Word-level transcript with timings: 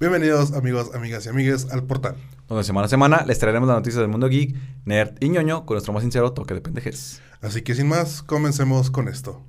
Bienvenidos 0.00 0.54
amigos, 0.54 0.94
amigas 0.94 1.26
y 1.26 1.28
amigues 1.28 1.70
al 1.70 1.82
portal. 1.84 2.16
Donde 2.48 2.64
semana 2.64 2.86
a 2.86 2.88
semana 2.88 3.22
les 3.26 3.38
traeremos 3.38 3.68
las 3.68 3.76
noticias 3.76 4.00
del 4.00 4.08
mundo 4.08 4.30
geek, 4.30 4.56
nerd 4.86 5.12
y 5.20 5.28
ñoño 5.28 5.66
con 5.66 5.74
nuestro 5.74 5.92
más 5.92 6.02
sincero 6.02 6.32
toque 6.32 6.54
de 6.54 6.62
pendejes. 6.62 7.20
Así 7.42 7.60
que 7.60 7.74
sin 7.74 7.86
más, 7.86 8.22
comencemos 8.22 8.90
con 8.90 9.08
esto. 9.08 9.44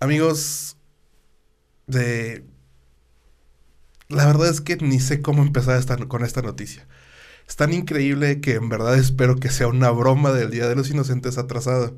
Amigos, 0.00 0.76
de... 1.88 2.44
La 4.08 4.26
verdad 4.26 4.48
es 4.48 4.60
que 4.60 4.76
ni 4.76 5.00
sé 5.00 5.20
cómo 5.20 5.42
empezar 5.42 5.82
con 6.06 6.24
esta 6.24 6.40
noticia. 6.40 6.86
Es 7.48 7.56
tan 7.56 7.72
increíble 7.72 8.40
que 8.40 8.54
en 8.54 8.68
verdad 8.68 8.96
espero 8.96 9.36
que 9.36 9.50
sea 9.50 9.66
una 9.66 9.90
broma 9.90 10.30
del 10.30 10.50
Día 10.50 10.68
de 10.68 10.76
los 10.76 10.88
Inocentes 10.90 11.36
atrasada. 11.36 11.92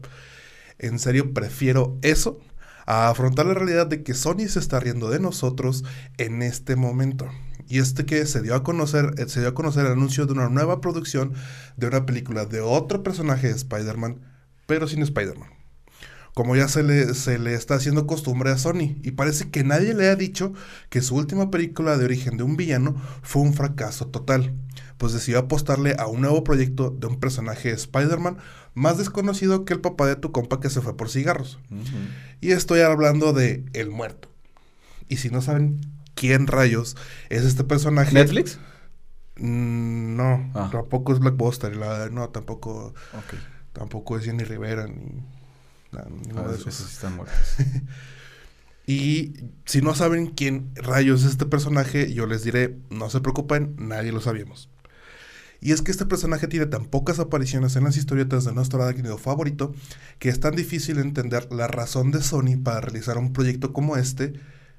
En 0.79 0.99
serio, 0.99 1.35
prefiero 1.35 1.99
eso 2.01 2.41
a 2.87 3.11
afrontar 3.11 3.47
la 3.47 3.55
realidad 3.55 3.87
de 3.87 4.03
que 4.03 4.15
Sony 4.15 4.49
se 4.49 4.61
está 4.61 4.81
riendo 4.81 5.11
de 5.11 5.21
nosotros 5.21 5.85
en 6.17 6.41
este 6.43 6.77
momento. 6.77 7.29
Y 7.69 7.81
este 7.81 8.07
que 8.07 8.25
se 8.25 8.41
dio 8.41 8.55
a 8.55 8.65
conocer, 8.65 9.13
eh, 9.19 9.29
se 9.29 9.41
dio 9.41 9.51
a 9.51 9.55
conocer 9.55 9.85
el 9.85 9.93
anuncio 9.93 10.25
de 10.25 10.33
una 10.33 10.49
nueva 10.49 10.81
producción 10.81 11.35
de 11.77 11.87
una 11.87 12.07
película 12.07 12.47
de 12.47 12.63
otro 12.63 13.03
personaje 13.03 13.49
de 13.49 13.55
Spider-Man, 13.55 14.23
pero 14.67 14.89
sin 14.89 15.03
Spider-Man 15.03 15.60
como 16.35 16.57
ya 16.57 16.69
se 16.69 16.83
le, 16.83 17.15
se 17.15 17.39
le 17.39 17.55
está 17.55 17.75
haciendo 17.75 18.07
costumbre 18.07 18.51
a 18.51 18.59
Sony. 18.59 18.97
Y 19.03 19.13
parece 19.13 19.51
que 19.51 19.65
nadie 19.65 19.95
le 19.95 20.09
ha 20.09 20.17
dicho 20.17 20.53
que 20.89 21.03
su 21.03 21.17
última 21.17 21.51
película 21.51 21.97
de 21.97 22.05
origen 22.05 22.37
de 22.37 22.43
un 22.45 22.57
villano 22.57 22.95
fue 23.23 23.43
un 23.43 23.53
fracaso 23.55 24.07
total, 24.07 24.55
pues 24.99 25.13
decidió 25.13 25.39
apostarle 25.41 25.97
a 25.99 26.07
un 26.07 26.21
nuevo 26.21 26.45
proyecto 26.45 26.91
de 26.91 27.07
un 27.09 27.19
personaje 27.21 27.69
de 27.71 27.75
Spider-Man 27.75 28.39
más 28.75 28.99
desconocido 28.99 29.65
que 29.65 29.73
el 29.75 29.81
papá 29.81 30.07
de 30.07 30.17
tu 30.17 30.31
compa 30.33 30.61
que 30.61 30.71
se 30.71 30.81
fue 30.81 30.97
por 30.97 31.11
cigarros. 31.11 31.59
Y 32.41 32.53
estoy 32.53 32.81
hablando 32.81 33.33
de 33.33 33.65
El 33.73 33.91
Muerto. 33.91 34.29
Y 35.09 35.17
si 35.17 35.29
no 35.31 35.43
saben 35.43 35.81
quién 36.15 36.47
rayos 36.47 36.97
es 37.31 37.45
este 37.45 37.65
personaje... 37.65 38.15
¿Netflix? 38.15 38.59
Mm, 39.37 40.17
no, 40.17 40.51
Ah. 40.55 40.69
tampoco 40.71 41.13
es 41.13 41.19
Blackbuster, 41.19 41.75
la- 41.77 42.09
no, 42.11 42.29
tampoco, 42.29 42.95
tampoco 43.73 44.19
es 44.19 44.25
Jenny 44.25 44.45
Rivera, 44.45 44.87
ni... 44.87 45.23
ninguno 45.93 46.45
Ah, 46.45 46.49
de 46.49 46.55
esos 46.57 46.75
esos. 46.75 46.87
sí 46.89 46.95
están 46.95 47.17
muertos. 47.17 47.37
Y 48.87 49.35
si 49.67 49.83
no 49.83 49.95
saben 49.95 50.27
quién 50.29 50.73
rayos 50.75 51.23
es 51.23 51.33
este 51.33 51.47
personaje, 51.47 52.13
yo 52.13 52.27
les 52.27 52.43
diré, 52.43 52.77
no 52.91 53.09
se 53.09 53.21
preocupen, 53.21 53.77
nadie 53.79 54.11
lo 54.11 54.21
sabíamos. 54.21 54.69
Y 55.61 55.73
es 55.73 55.83
que 55.83 55.93
este 55.93 56.07
personaje 56.07 56.49
tiene 56.49 56.67
tan 56.67 56.87
pocas 56.87 57.19
apariciones 57.21 57.77
en 57.77 57.85
las 57.85 57.97
historietas 57.97 58.45
de 58.47 58.53
nuestro 58.53 58.83
arácnido 58.83 59.19
favorito 59.19 59.75
que 60.19 60.31
es 60.31 60.41
tan 60.41 60.57
difícil 60.57 60.99
entender 60.99 61.53
la 61.53 61.69
razón 61.69 62.11
de 62.11 62.23
Sony 62.23 62.57
para 62.63 62.81
realizar 62.81 63.19
un 63.19 63.33
proyecto 63.33 63.73
como 63.73 63.97
este 63.97 64.33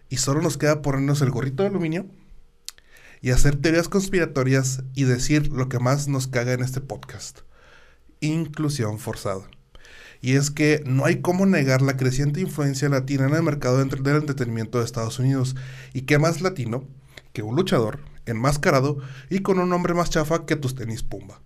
y 0.09 0.17
solo 0.17 0.41
nos 0.41 0.57
queda 0.57 0.81
ponernos 0.81 1.21
el 1.21 1.29
gorrito 1.29 1.63
de 1.63 1.69
aluminio 1.69 2.07
y 3.21 3.29
hacer 3.29 3.55
teorías 3.57 3.87
conspiratorias 3.89 4.83
y 4.95 5.03
decir 5.03 5.49
lo 5.53 5.69
que 5.69 5.79
más 5.79 6.07
nos 6.07 6.27
caga 6.27 6.53
en 6.53 6.63
este 6.63 6.81
podcast. 6.81 7.41
Inclusión 8.19 8.97
forzada. 8.99 9.43
Y 10.21 10.35
es 10.35 10.51
que 10.51 10.83
no 10.85 11.05
hay 11.05 11.21
cómo 11.21 11.45
negar 11.45 11.81
la 11.81 11.97
creciente 11.97 12.41
influencia 12.41 12.89
latina 12.89 13.25
en 13.25 13.33
el 13.33 13.43
mercado 13.43 13.77
del 13.77 14.15
entretenimiento 14.15 14.77
de 14.77 14.85
Estados 14.85 15.17
Unidos. 15.19 15.55
Y 15.93 16.03
qué 16.03 16.19
más 16.19 16.41
latino 16.41 16.87
que 17.33 17.41
un 17.41 17.55
luchador 17.55 17.99
enmascarado 18.25 18.99
y 19.29 19.39
con 19.39 19.59
un 19.59 19.69
nombre 19.69 19.93
más 19.93 20.09
chafa 20.09 20.45
que 20.45 20.55
tus 20.55 20.75
tenis 20.75 21.03
Pumba. 21.03 21.41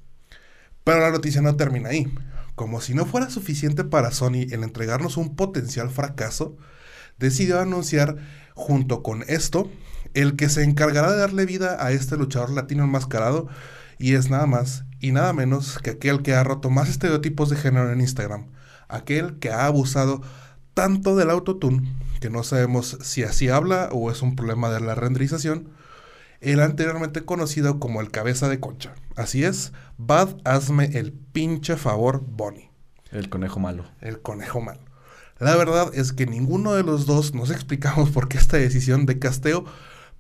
Pero 0.83 0.99
la 0.99 1.11
noticia 1.11 1.41
no 1.41 1.55
termina 1.55 1.89
ahí. 1.89 2.13
Como 2.55 2.81
si 2.81 2.93
no 2.93 3.05
fuera 3.05 3.29
suficiente 3.29 3.83
para 3.83 4.11
Sony 4.11 4.47
el 4.51 4.63
entregarnos 4.63 5.17
un 5.17 5.35
potencial 5.35 5.89
fracaso, 5.89 6.57
decidió 7.17 7.59
anunciar 7.59 8.17
junto 8.53 9.03
con 9.03 9.23
esto 9.27 9.69
el 10.13 10.35
que 10.35 10.49
se 10.49 10.63
encargará 10.63 11.11
de 11.11 11.17
darle 11.17 11.45
vida 11.45 11.83
a 11.83 11.91
este 11.91 12.15
luchador 12.17 12.51
latino 12.51 12.83
enmascarado 12.83 13.47
y 13.97 14.13
es 14.13 14.29
nada 14.29 14.45
más 14.45 14.85
y 14.99 15.11
nada 15.11 15.33
menos 15.33 15.79
que 15.79 15.91
aquel 15.91 16.21
que 16.21 16.33
ha 16.33 16.43
roto 16.43 16.69
más 16.69 16.89
estereotipos 16.89 17.49
de 17.49 17.57
género 17.57 17.91
en 17.91 18.01
Instagram, 18.01 18.47
aquel 18.87 19.39
que 19.39 19.51
ha 19.51 19.65
abusado 19.65 20.21
tanto 20.73 21.15
del 21.15 21.29
autotune 21.29 21.95
que 22.19 22.29
no 22.29 22.43
sabemos 22.43 22.97
si 23.01 23.23
así 23.23 23.49
habla 23.49 23.89
o 23.91 24.11
es 24.11 24.21
un 24.21 24.35
problema 24.35 24.69
de 24.71 24.79
la 24.79 24.95
renderización, 24.95 25.69
el 26.41 26.59
anteriormente 26.59 27.23
conocido 27.23 27.79
como 27.79 28.01
el 28.01 28.11
cabeza 28.11 28.49
de 28.49 28.59
concha. 28.59 28.95
Así 29.15 29.43
es, 29.43 29.73
Bad 29.97 30.37
hazme 30.43 30.85
el 30.97 31.13
pinche 31.13 31.75
favor, 31.77 32.23
Bonnie 32.25 32.71
El 33.11 33.29
conejo 33.29 33.59
malo. 33.59 33.85
el 34.01 34.21
conejo 34.21 34.61
malo. 34.61 34.81
La 35.39 35.55
verdad 35.55 35.91
es 35.93 36.13
que 36.13 36.25
ninguno 36.25 36.73
de 36.73 36.83
los 36.83 37.05
dos 37.05 37.33
nos 37.33 37.51
explicamos 37.51 38.09
por 38.11 38.27
qué 38.27 38.37
esta 38.37 38.57
decisión 38.57 39.05
de 39.05 39.19
casteo, 39.19 39.65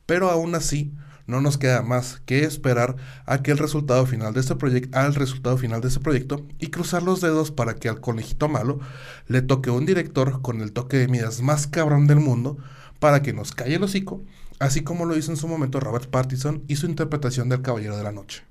pero 0.05 0.29
aún 0.29 0.55
así 0.55 0.93
no 1.27 1.41
nos 1.41 1.57
queda 1.57 1.81
más 1.81 2.21
que 2.25 2.43
esperar 2.43 2.95
a 3.25 3.41
que 3.41 3.51
el 3.51 3.57
resultado 3.57 4.05
final 4.05 4.33
de 4.33 4.41
este 4.41 4.55
proyecto, 4.55 4.97
al 4.97 5.15
resultado 5.15 5.57
final 5.57 5.81
de 5.81 5.87
este 5.87 5.99
proyecto 5.99 6.45
y 6.59 6.67
cruzar 6.67 7.03
los 7.03 7.21
dedos 7.21 7.51
para 7.51 7.75
que 7.75 7.89
al 7.89 8.01
conejito 8.01 8.47
malo 8.47 8.79
le 9.27 9.41
toque 9.41 9.69
un 9.69 9.85
director 9.85 10.41
con 10.41 10.61
el 10.61 10.71
toque 10.71 10.97
de 10.97 11.07
midas 11.07 11.41
más 11.41 11.67
cabrón 11.67 12.07
del 12.07 12.19
mundo 12.19 12.57
para 12.99 13.21
que 13.21 13.33
nos 13.33 13.51
calle 13.51 13.75
el 13.75 13.83
hocico, 13.83 14.23
así 14.59 14.81
como 14.81 15.05
lo 15.05 15.17
hizo 15.17 15.31
en 15.31 15.37
su 15.37 15.47
momento 15.47 15.79
Robert 15.79 16.09
Pattinson 16.09 16.63
y 16.67 16.75
su 16.75 16.85
interpretación 16.85 17.49
del 17.49 17.61
Caballero 17.61 17.97
de 17.97 18.03
la 18.03 18.11
Noche. 18.11 18.43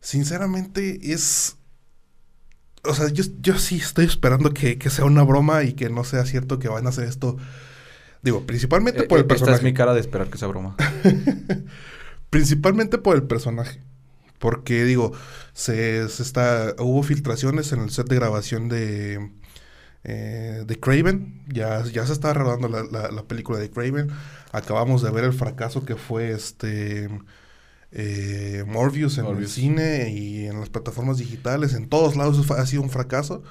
Sinceramente 0.00 1.12
es 1.12 1.56
o 2.86 2.94
sea, 2.94 3.08
yo, 3.08 3.24
yo 3.40 3.58
sí 3.58 3.76
estoy 3.76 4.06
esperando 4.06 4.52
que, 4.52 4.78
que 4.78 4.90
sea 4.90 5.04
una 5.04 5.22
broma 5.22 5.62
y 5.64 5.72
que 5.72 5.88
no 5.88 6.04
sea 6.04 6.26
cierto 6.26 6.58
que 6.58 6.68
van 6.68 6.86
a 6.86 6.90
hacer 6.90 7.08
esto. 7.08 7.36
Digo, 8.24 8.46
principalmente 8.46 9.02
Eh, 9.02 9.06
por 9.06 9.18
el 9.18 9.24
eh, 9.24 9.26
Esta 9.26 9.34
es 9.34 9.40
personaje. 9.40 9.64
mi 9.64 9.74
cara 9.74 9.94
de 9.94 10.00
esperar 10.00 10.28
que 10.28 10.38
sea 10.38 10.48
broma. 10.48 10.74
Principalmente 12.30 12.98
por 12.98 13.16
el 13.16 13.24
personaje. 13.24 13.80
Porque, 14.38 14.84
digo, 14.84 15.12
se, 15.52 16.08
se 16.08 16.22
está. 16.22 16.74
Hubo 16.78 17.02
filtraciones 17.02 17.72
en 17.72 17.80
el 17.80 17.90
set 17.90 18.08
de 18.08 18.16
grabación 18.16 18.68
de. 18.68 19.30
eh, 20.04 20.64
de 20.66 20.80
Craven. 20.80 21.44
Ya, 21.48 21.82
ya 21.84 22.06
se 22.06 22.12
está 22.12 22.34
rodando 22.34 22.68
la, 22.68 22.82
la- 22.84 23.10
la 23.10 23.22
película 23.24 23.58
de 23.58 23.70
Craven. 23.70 24.08
Acabamos 24.52 25.02
de 25.02 25.10
ver 25.10 25.24
el 25.24 25.32
fracaso 25.32 25.84
que 25.84 25.96
fue 25.96 26.32
este. 26.32 27.08
eh, 27.92 28.64
Morbius 28.66 29.18
en 29.18 29.26
el 29.26 29.48
cine 29.48 30.10
y 30.10 30.46
en 30.46 30.58
las 30.60 30.68
plataformas 30.70 31.18
digitales. 31.18 31.74
En 31.74 31.88
todos 31.88 32.16
lados 32.16 32.50
ha 32.50 32.66
sido 32.66 32.82
un 32.82 32.90
fracaso. 32.90 33.42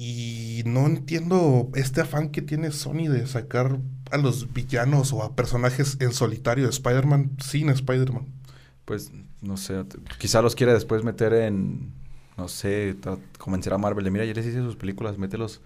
Y 0.00 0.62
no 0.64 0.86
entiendo 0.86 1.70
este 1.74 2.02
afán 2.02 2.28
que 2.28 2.40
tiene 2.40 2.70
Sony 2.70 3.08
de 3.08 3.26
sacar 3.26 3.80
a 4.12 4.16
los 4.16 4.52
villanos 4.52 5.12
o 5.12 5.24
a 5.24 5.34
personajes 5.34 5.96
en 5.98 6.12
solitario 6.12 6.64
de 6.64 6.70
Spider-Man 6.70 7.32
sin 7.44 7.68
Spider-Man. 7.68 8.26
Pues, 8.84 9.10
no 9.42 9.56
sé. 9.56 9.84
Quizá 10.18 10.40
los 10.40 10.54
quiere 10.54 10.72
después 10.72 11.02
meter 11.02 11.32
en. 11.32 11.92
No 12.36 12.46
sé, 12.46 12.94
convencer 13.38 13.72
a 13.72 13.78
Marvel 13.78 14.04
de, 14.04 14.12
mira, 14.12 14.24
ya 14.24 14.34
les 14.34 14.46
hice 14.46 14.58
sus 14.60 14.76
películas, 14.76 15.18
mételos 15.18 15.60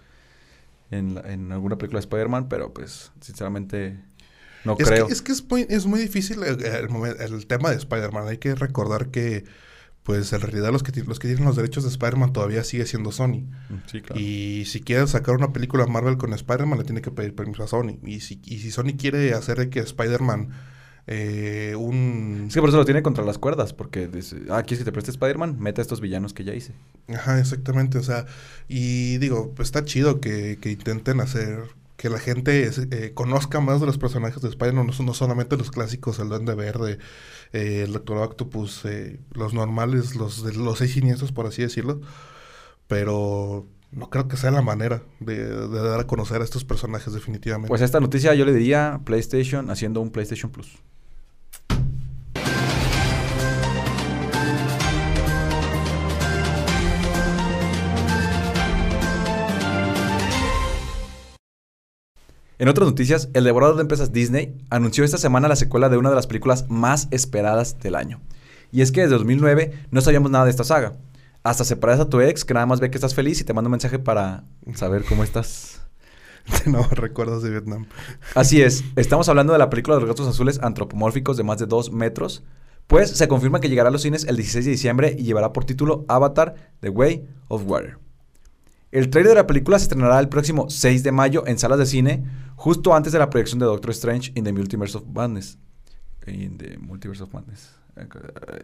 en, 0.89 1.13
la- 1.13 1.31
en 1.31 1.51
alguna 1.51 1.77
película 1.77 1.99
de 1.99 2.05
Spider-Man, 2.05 2.49
pero 2.49 2.73
pues, 2.73 3.11
sinceramente, 3.21 3.99
no 4.65 4.75
es, 4.79 4.87
creo. 4.87 5.05
Que, 5.05 5.13
es 5.13 5.21
que 5.21 5.31
es 5.31 5.47
muy, 5.47 5.67
es 5.69 5.85
muy 5.85 5.99
difícil 5.99 6.41
el, 6.41 6.65
el 6.65 7.45
tema 7.45 7.69
de 7.69 7.75
Spider-Man. 7.75 8.27
Hay 8.27 8.39
que 8.39 8.55
recordar 8.55 9.09
que, 9.11 9.43
pues, 10.03 10.31
en 10.33 10.41
realidad 10.41 10.71
los 10.71 10.83
que, 10.83 10.91
los 11.03 11.17
que 11.19 11.27
tienen 11.29 11.45
los 11.45 11.55
derechos 11.55 11.83
de 11.83 11.89
Spider-Man 11.89 12.33
todavía 12.33 12.63
sigue 12.63 12.85
siendo 12.85 13.11
Sony. 13.11 13.45
Mm, 13.69 13.75
Sí, 13.89 14.01
claro. 14.01 14.19
Y 14.21 14.65
si 14.65 14.81
quiere 14.81 15.07
sacar 15.07 15.35
una 15.35 15.53
película 15.53 15.85
Marvel 15.87 16.17
con 16.17 16.33
Spider-Man, 16.33 16.77
le 16.79 16.85
tiene 16.85 17.01
que 17.01 17.11
pedir 17.11 17.33
permiso 17.35 17.63
a 17.63 17.67
Sony. 17.67 17.97
Y 18.05 18.19
si, 18.19 18.41
y 18.43 18.59
si 18.59 18.71
Sony 18.71 18.95
quiere 18.97 19.33
hacer 19.33 19.57
de 19.57 19.69
que 19.69 19.79
Spider-Man 19.79 20.49
eh, 21.07 21.75
un... 21.77 22.45
Es 22.47 22.53
que 22.53 22.59
por 22.61 22.69
eso 22.69 22.77
lo 22.77 22.85
tiene 22.85 23.03
contra 23.03 23.25
las 23.25 23.37
cuerdas, 23.37 23.73
porque 23.73 24.07
dice, 24.07 24.41
ah, 24.49 24.63
¿quieres 24.63 24.79
que 24.79 24.85
te 24.85 24.91
preste 24.93 25.11
Spider-Man? 25.11 25.57
Mete 25.59 25.81
a 25.81 25.83
estos 25.83 25.99
villanos 26.01 26.33
que 26.33 26.43
ya 26.45 26.53
hice. 26.53 26.73
Ajá, 27.13 27.39
exactamente, 27.39 27.97
o 27.97 28.03
sea, 28.03 28.25
y 28.69 29.17
digo, 29.17 29.53
pues 29.55 29.67
está 29.67 29.83
chido 29.83 30.21
que, 30.21 30.57
que 30.61 30.71
intenten 30.71 31.19
hacer 31.19 31.59
que 31.97 32.09
la 32.09 32.19
gente 32.19 32.69
eh, 32.91 33.11
conozca 33.13 33.59
más 33.61 33.79
de 33.79 33.85
los 33.85 33.97
personajes 33.97 34.41
de 34.41 34.49
Spider-Man, 34.49 34.87
no, 34.87 34.93
son- 34.93 35.05
no 35.05 35.13
solamente 35.13 35.57
los 35.57 35.71
clásicos, 35.71 36.19
el 36.19 36.29
Duende 36.29 36.55
Verde, 36.55 36.97
eh, 37.53 37.83
el 37.83 37.93
Doctor 37.93 38.17
Octopus, 38.17 38.83
eh, 38.85 39.19
los 39.31 39.53
normales, 39.53 40.15
los 40.15 40.43
de 40.43 40.53
los 40.53 40.79
seis 40.79 40.93
siniestros, 40.93 41.31
por 41.31 41.45
así 41.45 41.61
decirlo, 41.61 42.01
pero 42.87 43.67
no 43.91 44.09
creo 44.09 44.27
que 44.27 44.37
sea 44.37 44.51
la 44.51 44.61
manera 44.61 45.03
de, 45.19 45.45
de 45.45 45.81
dar 45.81 45.99
a 45.99 46.07
conocer 46.07 46.41
a 46.41 46.43
estos 46.43 46.65
personajes 46.65 47.13
definitivamente. 47.13 47.69
Pues 47.69 47.81
esta 47.81 47.99
noticia 47.99 48.33
yo 48.33 48.43
le 48.45 48.53
diría 48.53 49.01
PlayStation 49.05 49.69
haciendo 49.69 50.01
un 50.01 50.09
PlayStation 50.09 50.51
Plus. 50.51 50.79
En 62.63 62.69
otras 62.69 62.87
noticias, 62.87 63.27
el 63.33 63.43
devorador 63.43 63.75
de 63.75 63.81
empresas 63.81 64.13
Disney 64.13 64.55
anunció 64.69 65.03
esta 65.03 65.17
semana 65.17 65.49
la 65.49 65.57
secuela 65.57 65.89
de 65.89 65.97
una 65.97 66.09
de 66.09 66.15
las 66.15 66.27
películas 66.27 66.63
más 66.69 67.09
esperadas 67.11 67.77
del 67.79 67.93
año. 67.93 68.21
Y 68.71 68.81
es 68.81 68.93
que 68.93 69.01
desde 69.01 69.15
2009 69.15 69.87
no 69.91 69.99
sabíamos 69.99 70.31
nada 70.31 70.45
de 70.45 70.51
esta 70.51 70.63
saga. 70.63 70.93
Hasta 71.43 71.65
separas 71.65 71.99
a 71.99 72.07
tu 72.07 72.21
ex 72.21 72.45
que 72.45 72.53
nada 72.53 72.65
más 72.65 72.79
ve 72.79 72.89
que 72.89 72.95
estás 72.97 73.15
feliz 73.15 73.41
y 73.41 73.43
te 73.43 73.51
manda 73.51 73.67
un 73.67 73.73
mensaje 73.73 73.99
para 73.99 74.45
saber 74.75 75.03
cómo 75.03 75.25
estás. 75.25 75.81
no 76.65 76.83
recuerdas 76.83 77.43
de 77.43 77.49
Vietnam. 77.49 77.85
Así 78.33 78.61
es, 78.61 78.85
estamos 78.95 79.27
hablando 79.27 79.51
de 79.51 79.59
la 79.59 79.69
película 79.69 79.97
de 79.97 80.03
los 80.03 80.09
gatos 80.11 80.29
azules 80.29 80.61
antropomórficos 80.63 81.35
de 81.35 81.43
más 81.43 81.57
de 81.57 81.65
2 81.65 81.91
metros. 81.91 82.45
Pues 82.87 83.09
se 83.09 83.27
confirma 83.27 83.59
que 83.59 83.67
llegará 83.67 83.89
a 83.89 83.91
los 83.91 84.03
cines 84.03 84.23
el 84.23 84.37
16 84.37 84.63
de 84.63 84.71
diciembre 84.71 85.15
y 85.19 85.23
llevará 85.23 85.51
por 85.51 85.65
título 85.65 86.05
Avatar 86.07 86.55
The 86.79 86.87
Way 86.87 87.27
of 87.49 87.63
Water. 87.65 87.97
El 88.93 89.09
trailer 89.09 89.31
de 89.31 89.41
la 89.41 89.47
película 89.47 89.79
se 89.79 89.85
estrenará 89.85 90.19
el 90.19 90.29
próximo 90.29 90.69
6 90.69 91.01
de 91.01 91.11
mayo 91.11 91.47
en 91.47 91.57
salas 91.57 91.79
de 91.79 91.87
cine, 91.87 92.25
justo 92.55 92.93
antes 92.93 93.11
de 93.11 93.17
la 93.17 93.31
proyección 93.31 93.57
de 93.57 93.65
Doctor 93.65 93.89
Strange 93.89 94.31
in 94.35 94.43
the 94.43 94.53
Multiverse 94.53 94.95
of 94.95 95.05
Madness. 95.07 95.57
In 96.27 96.59
the 96.59 96.77
Multiverse 96.77 97.23
of 97.23 97.33
Madness. 97.33 97.71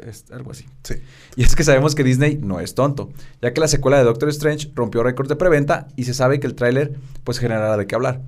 Es 0.06 0.26
algo 0.32 0.52
así. 0.52 0.68
Sí. 0.84 0.98
Y 1.36 1.42
es 1.42 1.56
que 1.56 1.64
sabemos 1.64 1.96
que 1.96 2.04
Disney 2.04 2.38
no 2.38 2.60
es 2.60 2.76
tonto, 2.76 3.10
ya 3.42 3.54
que 3.56 3.60
la 3.60 3.68
secuela 3.68 3.98
de 3.98 4.04
Doctor 4.04 4.30
Strange 4.30 4.72
rompió 4.76 5.02
récords 5.02 5.30
de 5.30 5.36
preventa 5.36 5.88
y 5.96 6.04
se 6.04 6.14
sabe 6.14 6.40
que 6.40 6.46
el 6.46 6.54
tráiler 6.54 6.94
pues 7.24 7.40
generará 7.40 7.76
de 7.76 7.88
qué 7.88 7.96
hablar. 7.96 8.22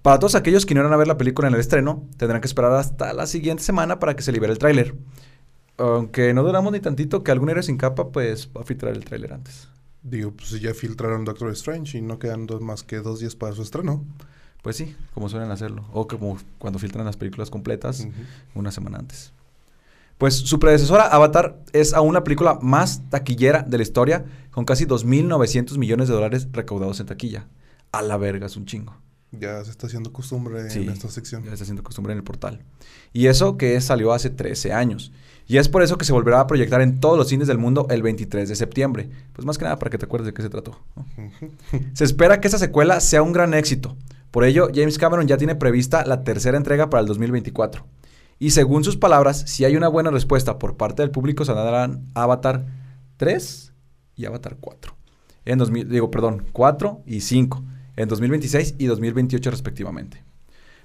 Para 0.00 0.18
todos 0.20 0.34
aquellos 0.36 0.64
que 0.64 0.74
no 0.74 0.80
irán 0.80 0.94
a 0.94 0.96
ver 0.96 1.06
la 1.06 1.18
película 1.18 1.48
en 1.48 1.52
el 1.52 1.60
estreno, 1.60 2.08
tendrán 2.16 2.40
que 2.40 2.46
esperar 2.46 2.72
hasta 2.72 3.12
la 3.12 3.26
siguiente 3.26 3.62
semana 3.62 3.98
para 3.98 4.16
que 4.16 4.22
se 4.22 4.32
libere 4.32 4.54
el 4.54 4.58
tráiler. 4.58 4.94
Aunque 5.76 6.32
no 6.32 6.42
duramos 6.42 6.72
ni 6.72 6.80
tantito 6.80 7.22
que 7.22 7.30
algún 7.30 7.50
héroe 7.50 7.62
sin 7.62 7.76
capa 7.76 8.10
pues 8.10 8.48
va 8.56 8.62
a 8.62 8.64
filtrar 8.64 8.94
el 8.94 9.04
tráiler 9.04 9.34
antes. 9.34 9.68
Digo, 10.02 10.32
pues 10.32 10.58
ya 10.60 10.72
filtraron 10.72 11.24
Doctor 11.24 11.50
Strange 11.52 11.98
y 11.98 12.02
no 12.02 12.18
quedan 12.18 12.46
dos, 12.46 12.60
más 12.60 12.82
que 12.82 12.96
dos 12.98 13.20
días 13.20 13.36
para 13.36 13.52
su 13.52 13.62
estreno. 13.62 14.04
Pues 14.62 14.76
sí, 14.76 14.94
como 15.14 15.28
suelen 15.28 15.50
hacerlo. 15.50 15.86
O 15.92 16.06
como 16.06 16.38
cuando 16.58 16.78
filtran 16.78 17.04
las 17.04 17.16
películas 17.16 17.50
completas 17.50 18.06
una 18.54 18.70
semana 18.70 18.98
antes. 18.98 19.32
Pues 20.18 20.34
su 20.34 20.58
predecesora 20.58 21.06
Avatar 21.06 21.62
es 21.72 21.94
aún 21.94 22.12
la 22.12 22.24
película 22.24 22.58
más 22.60 23.08
taquillera 23.08 23.62
de 23.62 23.78
la 23.78 23.82
historia, 23.82 24.26
con 24.50 24.66
casi 24.66 24.84
2.900 24.84 25.78
millones 25.78 26.08
de 26.08 26.14
dólares 26.14 26.48
recaudados 26.52 27.00
en 27.00 27.06
taquilla. 27.06 27.48
A 27.90 28.02
la 28.02 28.18
verga, 28.18 28.46
es 28.46 28.56
un 28.56 28.66
chingo. 28.66 28.94
Ya 29.32 29.64
se 29.64 29.70
está 29.70 29.86
haciendo 29.86 30.12
costumbre 30.12 30.70
Sí, 30.70 30.82
en 30.82 30.90
esta 30.90 31.08
sección. 31.08 31.44
Ya 31.44 31.52
está 31.52 31.62
haciendo 31.62 31.82
costumbre 31.82 32.12
en 32.12 32.18
el 32.18 32.24
portal. 32.24 32.62
Y 33.12 33.26
eso 33.26 33.56
que 33.56 33.80
salió 33.80 34.12
hace 34.12 34.30
13 34.30 34.72
años. 34.72 35.12
Y 35.46 35.58
es 35.58 35.68
por 35.68 35.82
eso 35.82 35.98
que 35.98 36.04
se 36.04 36.12
volverá 36.12 36.40
a 36.40 36.46
proyectar 36.46 36.80
en 36.80 37.00
todos 37.00 37.18
los 37.18 37.28
cines 37.28 37.48
del 37.48 37.58
mundo 37.58 37.86
el 37.90 38.02
23 38.02 38.48
de 38.48 38.56
septiembre. 38.56 39.10
Pues 39.32 39.44
más 39.44 39.58
que 39.58 39.64
nada 39.64 39.78
para 39.78 39.90
que 39.90 39.98
te 39.98 40.04
acuerdes 40.04 40.26
de 40.26 40.34
qué 40.34 40.42
se 40.42 40.50
trató. 40.50 40.78
Se 41.92 42.04
espera 42.04 42.40
que 42.40 42.48
esta 42.48 42.58
secuela 42.58 43.00
sea 43.00 43.22
un 43.22 43.32
gran 43.32 43.54
éxito. 43.54 43.96
Por 44.30 44.44
ello, 44.44 44.68
James 44.72 44.96
Cameron 44.98 45.26
ya 45.26 45.36
tiene 45.36 45.56
prevista 45.56 46.04
la 46.06 46.22
tercera 46.22 46.56
entrega 46.56 46.88
para 46.88 47.00
el 47.00 47.06
2024. 47.06 47.84
Y 48.38 48.50
según 48.50 48.84
sus 48.84 48.96
palabras, 48.96 49.42
si 49.46 49.64
hay 49.64 49.76
una 49.76 49.88
buena 49.88 50.10
respuesta 50.10 50.58
por 50.58 50.76
parte 50.76 51.02
del 51.02 51.10
público, 51.10 51.44
se 51.44 51.52
darán 51.52 52.04
Avatar 52.14 52.66
3 53.16 53.72
y 54.16 54.24
Avatar 54.24 54.56
4. 54.60 54.94
En 55.46 55.58
2000, 55.58 55.88
digo, 55.88 56.10
perdón, 56.10 56.46
4 56.52 57.02
y 57.06 57.20
5. 57.22 57.62
En 58.00 58.08
2026 58.08 58.76
y 58.78 58.86
2028 58.86 59.50
respectivamente. 59.50 60.24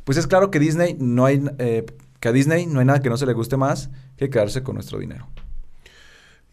Pues 0.04 0.18
es 0.18 0.28
claro 0.28 0.52
que 0.52 0.60
Disney 0.60 0.98
no 1.00 1.24
hay, 1.24 1.42
eh, 1.60 1.86
que 2.20 2.28
a 2.28 2.34
Disney 2.34 2.66
no 2.66 2.82
hay 2.82 2.86
nada 2.86 3.00
que 3.00 3.10
no 3.10 3.16
se 3.16 3.26
le 3.26 3.32
guste 3.32 3.56
más 3.56 3.90
que 4.18 4.30
quedarse 4.30 4.64
con 4.64 4.76
nuestro 4.76 5.00
dinero. 5.00 5.30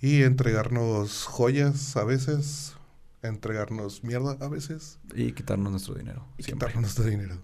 Y 0.00 0.22
entregarnos 0.22 1.24
joyas 1.24 1.96
a 1.96 2.04
veces, 2.04 2.74
entregarnos 3.22 4.04
mierda 4.04 4.36
a 4.40 4.48
veces 4.48 5.00
Y 5.16 5.32
quitarnos 5.32 5.72
nuestro 5.72 5.94
dinero. 5.94 6.28
y 6.38 6.44
siempre. 6.44 6.68
quitarnos 6.68 6.94
nuestro 6.96 7.04
dinero. 7.06 7.40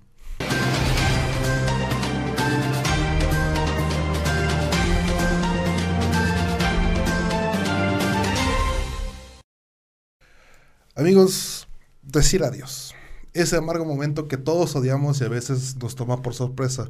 Amigos, 10.95 11.69
decir 12.03 12.43
adiós. 12.43 12.95
Ese 13.35 13.57
amargo 13.57 13.85
momento 13.85 14.29
que 14.29 14.37
todos 14.37 14.75
odiamos 14.77 15.21
y 15.21 15.25
a 15.25 15.29
veces 15.29 15.77
nos 15.77 15.95
toma 15.95 16.23
por 16.23 16.35
sorpresa. 16.35 16.89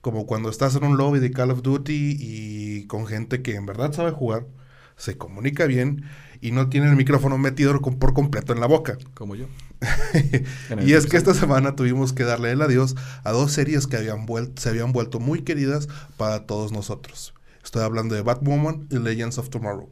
Como 0.00 0.26
cuando 0.26 0.48
estás 0.50 0.74
en 0.76 0.84
un 0.84 0.96
lobby 0.96 1.18
de 1.18 1.30
Call 1.32 1.50
of 1.50 1.62
Duty 1.62 2.16
y 2.18 2.86
con 2.86 3.06
gente 3.06 3.42
que 3.42 3.54
en 3.56 3.66
verdad 3.66 3.92
sabe 3.92 4.10
jugar, 4.12 4.46
se 4.96 5.16
comunica 5.18 5.66
bien 5.66 6.04
y 6.40 6.52
no 6.52 6.68
tiene 6.68 6.88
el 6.88 6.96
micrófono 6.96 7.38
metido 7.38 7.78
por 7.80 8.14
completo 8.14 8.52
en 8.52 8.60
la 8.60 8.66
boca. 8.66 8.98
Como 9.14 9.34
yo. 9.34 9.46
Y 10.84 10.92
es 10.94 11.06
que 11.06 11.16
esta 11.16 11.34
semana 11.34 11.76
tuvimos 11.76 12.12
que 12.12 12.24
darle 12.24 12.52
el 12.52 12.62
adiós 12.62 12.94
a 13.24 13.32
dos 13.32 13.52
series 13.52 13.86
que 13.86 13.96
habían 13.96 14.26
se 14.56 14.68
habían 14.68 14.92
vuelto 14.92 15.20
muy 15.20 15.42
queridas 15.42 15.88
para 16.16 16.46
todos 16.46 16.72
nosotros. 16.72 17.34
Estoy 17.64 17.82
hablando 17.82 18.14
de 18.14 18.22
Batwoman 18.22 18.86
y 18.90 18.98
Legends 18.98 19.38
of 19.38 19.50
Tomorrow. 19.50 19.90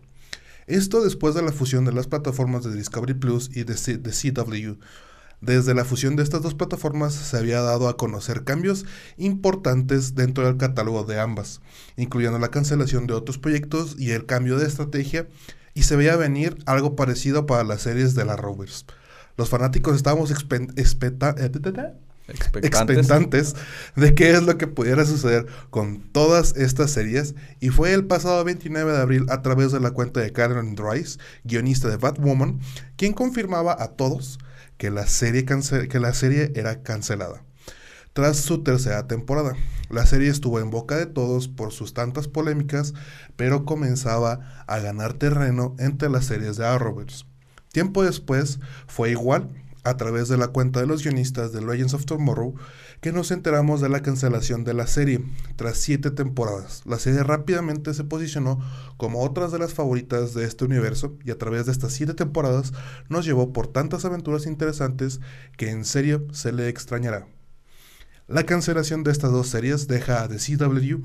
Esto 0.66 1.02
después 1.02 1.34
de 1.34 1.42
la 1.42 1.52
fusión 1.52 1.84
de 1.84 1.92
las 1.92 2.06
plataformas 2.06 2.64
de 2.64 2.75
Discovery 2.75 3.14
Plus 3.14 3.50
y 3.54 3.64
de, 3.64 3.76
C- 3.76 3.98
de 3.98 4.10
CW. 4.10 4.78
Desde 5.40 5.75
la 5.75 5.84
fusión 5.84 6.16
de 6.16 6.22
estas 6.22 6.42
dos 6.42 6.54
plataformas 6.54 7.12
se 7.14 7.36
había 7.36 7.60
dado 7.60 7.88
a 7.88 7.96
conocer 7.96 8.44
cambios 8.44 8.86
importantes 9.19 10.14
dentro 10.14 10.46
del 10.46 10.56
catálogo 10.56 11.04
de 11.04 11.20
ambas, 11.20 11.60
incluyendo 11.96 12.38
la 12.38 12.48
cancelación 12.48 13.06
de 13.06 13.14
otros 13.14 13.38
proyectos 13.38 13.96
y 13.98 14.12
el 14.12 14.26
cambio 14.26 14.58
de 14.58 14.66
estrategia, 14.66 15.28
y 15.75 15.82
se 15.82 15.96
veía 15.96 16.16
venir 16.16 16.58
algo 16.66 16.96
parecido 16.96 17.46
para 17.46 17.64
las 17.64 17.82
series 17.82 18.14
de 18.14 18.25
la 18.25 18.36
Rovers. 18.36 18.86
Los 19.36 19.48
fanáticos 19.48 19.96
estábamos 19.96 20.31
expen- 20.31 20.72
expecta- 22.29 22.71
ta, 22.71 22.79
ta, 22.81 22.87
ta, 22.87 22.93
Expectantes. 22.93 23.55
de 23.97 24.15
qué 24.15 24.31
es 24.32 24.43
lo 24.43 24.56
que 24.59 24.67
pudiera 24.67 25.05
suceder 25.05 25.47
con 25.71 26.00
todas 26.12 26.56
estas 26.56 26.91
series 26.91 27.35
y 27.61 27.69
fue 27.71 27.93
el 27.93 28.06
pasado 28.06 28.43
29 28.44 28.93
de 28.93 28.99
abril 29.00 29.26
a 29.29 29.43
través 29.43 29.73
de 29.73 29.81
la 29.81 29.91
cuenta 29.91 30.21
de 30.21 30.32
Karen 30.32 30.75
Dries, 30.75 31.19
guionista 31.44 31.88
de 31.88 31.97
Batwoman, 31.97 32.61
quien 32.97 33.12
confirmaba 33.12 33.76
a 33.79 33.88
todos 33.88 34.38
que 34.79 34.91
la 34.91 35.06
serie, 35.06 35.44
que 35.44 36.00
la 36.00 36.15
serie 36.15 36.53
era 36.55 36.82
cancelada. 36.82 37.43
Tras 38.12 38.37
su 38.37 38.62
tercera 38.62 39.09
temporada, 39.09 39.55
la 39.91 40.06
serie 40.06 40.31
estuvo 40.31 40.61
en 40.61 40.71
boca 40.71 40.97
de 40.97 41.06
todos 41.06 41.49
por 41.49 41.73
sus 41.73 41.95
tantas 41.95 42.28
polémicas, 42.28 42.95
pero 43.37 43.64
comenzaba 43.64 44.64
a 44.69 44.78
ganar 44.78 45.14
terreno 45.14 45.75
entre 45.81 46.09
las 46.09 46.26
series 46.26 46.57
de 46.57 46.64
Arrowverse. 46.64 47.25
Tiempo 47.73 48.04
después 48.04 48.61
fue 48.87 49.11
igual 49.11 49.49
a 49.85 49.97
través 49.97 50.29
de 50.29 50.37
la 50.37 50.49
cuenta 50.49 50.81
de 50.81 50.87
los 50.87 51.03
guionistas 51.03 51.53
de 51.53 51.61
Legends 51.61 51.95
of 51.95 52.07
Tomorrow 52.07 52.55
que 53.00 53.12
nos 53.12 53.31
enteramos 53.31 53.81
de 53.81 53.88
la 53.88 54.03
cancelación 54.03 54.64
de 54.64 54.75
la 54.75 54.87
serie 54.87 55.25
tras 55.57 55.76
siete 55.76 56.11
temporadas. 56.11 56.83
La 56.87 56.99
serie 56.99 57.23
rápidamente 57.23 57.95
se 57.95 58.05
posicionó 58.05 58.59
como 58.97 59.23
otras 59.23 59.53
de 59.53 59.59
las 59.59 59.75
favoritas 59.75 60.35
de 60.35 60.45
este 60.45 60.64
universo 60.64 61.17
y 61.25 61.31
a 61.31 61.38
través 61.38 61.67
de 61.67 61.73
estas 61.73 61.93
siete 61.93 62.14
temporadas 62.14 62.73
nos 63.09 63.25
llevó 63.25 63.53
por 63.53 63.67
tantas 63.67 64.05
aventuras 64.05 64.47
interesantes 64.47 65.21
que 65.57 65.71
en 65.71 65.85
serio 65.85 66.26
se 66.33 66.53
le 66.53 66.69
extrañará. 66.69 67.26
La 68.26 68.45
cancelación 68.45 69.05
de 69.05 69.12
estas 69.12 69.33
dos 69.33 69.49
series 69.49 69.87
deja 69.87 70.23
a 70.23 70.29
The 70.29 70.38
CW 70.38 71.05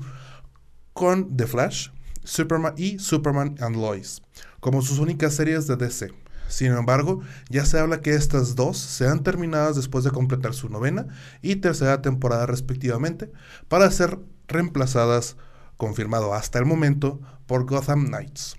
con 0.94 1.36
The 1.36 1.46
Flash, 1.46 1.90
Superman 2.24 2.74
y 2.76 2.98
Superman 2.98 3.56
and 3.60 3.76
Lois 3.76 4.22
como 4.60 4.82
sus 4.82 4.98
únicas 4.98 5.34
series 5.34 5.66
de 5.66 5.76
DC. 5.76 6.19
Sin 6.50 6.72
embargo, 6.72 7.20
ya 7.48 7.64
se 7.64 7.78
habla 7.78 8.00
que 8.00 8.14
estas 8.14 8.56
dos 8.56 8.76
sean 8.76 9.22
terminadas 9.22 9.76
después 9.76 10.04
de 10.04 10.10
completar 10.10 10.52
su 10.52 10.68
novena 10.68 11.06
y 11.42 11.56
tercera 11.56 12.02
temporada 12.02 12.44
respectivamente, 12.44 13.30
para 13.68 13.88
ser 13.90 14.18
reemplazadas, 14.48 15.36
confirmado 15.76 16.34
hasta 16.34 16.58
el 16.58 16.66
momento, 16.66 17.20
por 17.46 17.66
Gotham 17.66 18.08
Knights. 18.08 18.56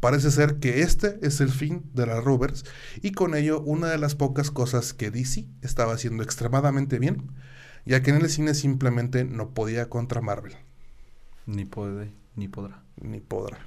Parece 0.00 0.30
ser 0.30 0.58
que 0.58 0.80
este 0.80 1.18
es 1.22 1.40
el 1.40 1.50
fin 1.50 1.84
de 1.94 2.06
las 2.06 2.24
Rovers 2.24 2.64
y 3.02 3.12
con 3.12 3.34
ello 3.34 3.60
una 3.60 3.88
de 3.88 3.98
las 3.98 4.14
pocas 4.14 4.50
cosas 4.50 4.94
que 4.94 5.10
DC 5.10 5.46
estaba 5.62 5.92
haciendo 5.94 6.22
extremadamente 6.22 6.98
bien, 6.98 7.30
ya 7.84 8.02
que 8.02 8.10
en 8.10 8.16
el 8.16 8.30
cine 8.30 8.54
simplemente 8.54 9.24
no 9.24 9.50
podía 9.50 9.88
contra 9.90 10.20
Marvel, 10.22 10.56
Ni 11.46 11.64
puede, 11.66 12.10
ni 12.36 12.48
podrá. 12.48 12.82
ni 13.00 13.20
podrá. 13.20 13.58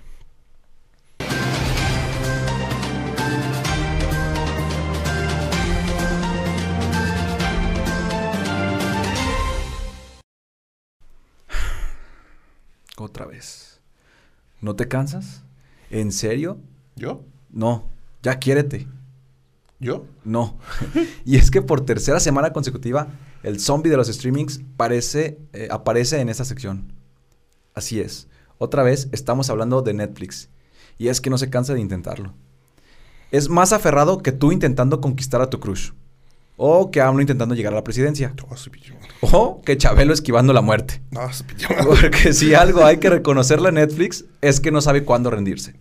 Otra 12.98 13.26
vez. 13.26 13.80
¿No 14.60 14.76
te 14.76 14.88
cansas? 14.88 15.44
¿En 15.92 16.12
serio? 16.12 16.58
¿Yo? 16.96 17.24
No, 17.50 17.84
ya 18.24 18.40
quiérete. 18.40 18.88
¿Yo? 19.80 20.06
No. 20.24 20.58
y 21.26 21.38
es 21.38 21.52
que 21.52 21.62
por 21.62 21.86
tercera 21.86 22.20
semana 22.20 22.54
consecutiva, 22.54 23.08
el 23.44 23.60
zombie 23.60 23.92
de 23.92 23.98
los 23.98 24.08
streamings 24.08 24.62
parece, 24.78 25.40
eh, 25.54 25.68
aparece 25.70 26.20
en 26.20 26.30
esta 26.30 26.44
sección. 26.44 26.92
Así 27.76 28.00
es. 28.00 28.28
Otra 28.58 28.82
vez 28.82 29.10
estamos 29.12 29.52
hablando 29.52 29.84
de 29.84 29.94
Netflix. 29.94 30.50
Y 30.98 31.10
es 31.10 31.22
que 31.22 31.30
no 31.30 31.38
se 31.38 31.52
cansa 31.52 31.76
de 31.76 31.82
intentarlo. 31.82 32.34
Es 33.30 33.50
más 33.50 33.74
aferrado 33.74 34.24
que 34.24 34.32
tú 34.32 34.52
intentando 34.52 35.02
conquistar 35.02 35.42
a 35.42 35.50
tu 35.50 35.60
crush. 35.60 35.92
O 36.58 36.90
que 36.90 37.02
AMLO 37.02 37.22
intentando 37.22 37.54
llegar 37.54 37.72
a 37.74 37.78
la 37.78 37.84
presidencia. 37.84 38.34
O 39.22 39.62
que 39.62 39.78
Chabelo 39.78 40.12
esquivando 40.12 40.54
la 40.54 40.62
muerte. 40.62 41.02
Porque 41.86 42.34
si 42.34 42.56
algo 42.56 42.84
hay 42.84 42.98
que 42.98 43.12
reconocerle 43.12 43.70
a 43.70 43.72
Netflix 43.72 44.26
es 44.42 44.60
que 44.60 44.72
no 44.72 44.82
sabe 44.82 45.06
cuándo 45.06 45.30
rendirse. 45.30 45.76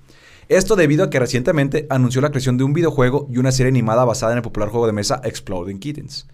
Esto 0.49 0.77
debido 0.77 1.05
a 1.05 1.11
que 1.11 1.19
recientemente 1.19 1.87
anunció 1.91 2.21
la 2.21 2.31
creación 2.31 2.57
de 2.57 2.65
un 2.65 2.73
videojuego 2.73 3.27
y 3.31 3.39
una 3.39 3.53
serie 3.53 3.71
animada 3.71 4.05
basada 4.05 4.33
en 4.33 4.39
el 4.39 4.43
popular 4.43 4.69
juego 4.69 4.87
de 4.87 4.93
mesa 4.93 5.21
Exploding 5.25 5.81
Kittens. 5.81 6.29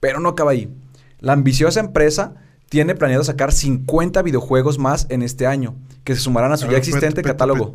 Pero 0.00 0.18
no 0.18 0.30
acaba 0.30 0.52
ahí. 0.52 0.74
La 1.20 1.34
ambiciosa 1.34 1.80
empresa 1.80 2.36
tiene 2.68 2.94
planeado 2.94 3.22
sacar 3.22 3.52
50 3.52 4.22
videojuegos 4.22 4.78
más 4.78 5.06
en 5.10 5.22
este 5.22 5.46
año, 5.46 5.76
que 6.04 6.14
se 6.14 6.20
sumarán 6.20 6.52
a 6.52 6.56
su 6.56 6.68
ya 6.68 6.78
existente 6.78 7.22
catálogo. 7.22 7.74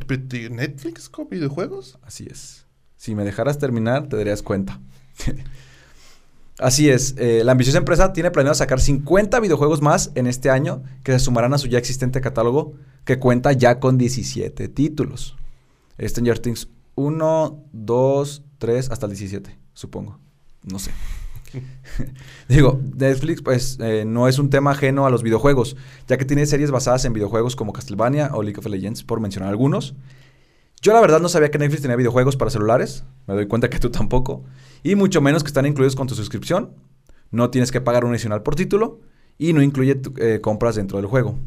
¿Netflix 0.51 1.07
con 1.07 1.29
videojuegos? 1.29 1.97
Así 2.01 2.27
es. 2.29 2.65
Si 2.97 3.15
me 3.15 3.23
dejaras 3.23 3.57
terminar, 3.57 4.07
te 4.07 4.17
darías 4.17 4.41
cuenta. 4.41 4.79
Así 6.59 6.89
es, 6.89 7.15
eh, 7.17 7.41
la 7.43 7.53
ambiciosa 7.53 7.79
empresa 7.79 8.13
tiene 8.13 8.29
planeado 8.29 8.53
sacar 8.53 8.79
50 8.79 9.39
videojuegos 9.39 9.81
más 9.81 10.11
en 10.13 10.27
este 10.27 10.51
año 10.51 10.83
que 11.03 11.11
se 11.13 11.19
sumarán 11.19 11.53
a 11.53 11.57
su 11.57 11.67
ya 11.67 11.79
existente 11.79 12.21
catálogo 12.21 12.75
que 13.05 13.17
cuenta 13.19 13.53
ya 13.53 13.79
con 13.79 13.97
17 13.97 14.67
títulos. 14.67 15.35
Stranger 15.99 16.39
Things 16.39 16.69
1, 16.95 17.63
2, 17.71 18.43
3, 18.59 18.91
hasta 18.91 19.05
el 19.07 19.11
17, 19.11 19.57
supongo. 19.73 20.19
No 20.63 20.79
sé. 20.79 20.91
Digo, 22.47 22.79
Netflix 22.95 23.41
pues 23.41 23.77
eh, 23.79 24.05
no 24.05 24.27
es 24.27 24.39
un 24.39 24.49
tema 24.49 24.71
ajeno 24.71 25.05
a 25.05 25.09
los 25.09 25.23
videojuegos, 25.23 25.75
ya 26.07 26.17
que 26.17 26.25
tiene 26.25 26.45
series 26.45 26.71
basadas 26.71 27.05
en 27.05 27.13
videojuegos 27.13 27.55
como 27.55 27.73
Castlevania 27.73 28.31
o 28.33 28.43
League 28.43 28.59
of 28.59 28.65
Legends, 28.67 29.03
por 29.03 29.19
mencionar 29.19 29.49
algunos. 29.49 29.95
Yo 30.83 30.91
la 30.91 30.99
verdad 30.99 31.21
no 31.21 31.29
sabía 31.29 31.49
que 31.49 31.57
Netflix 31.57 31.81
tenía 31.81 31.95
videojuegos 31.95 32.35
para 32.35 32.51
celulares, 32.51 33.05
me 33.25 33.33
doy 33.35 33.47
cuenta 33.47 33.69
que 33.69 33.79
tú 33.79 33.89
tampoco, 33.89 34.43
y 34.83 34.95
mucho 34.95 35.21
menos 35.21 35.41
que 35.41 35.47
están 35.47 35.65
incluidos 35.65 35.95
con 35.95 36.07
tu 36.07 36.13
suscripción. 36.13 36.71
No 37.31 37.49
tienes 37.49 37.71
que 37.71 37.79
pagar 37.79 38.03
un 38.03 38.11
adicional 38.11 38.43
por 38.43 38.55
título 38.55 38.99
y 39.37 39.53
no 39.53 39.61
incluye 39.61 40.01
eh, 40.17 40.41
compras 40.41 40.75
dentro 40.75 40.97
del 40.97 41.07
juego. 41.07 41.39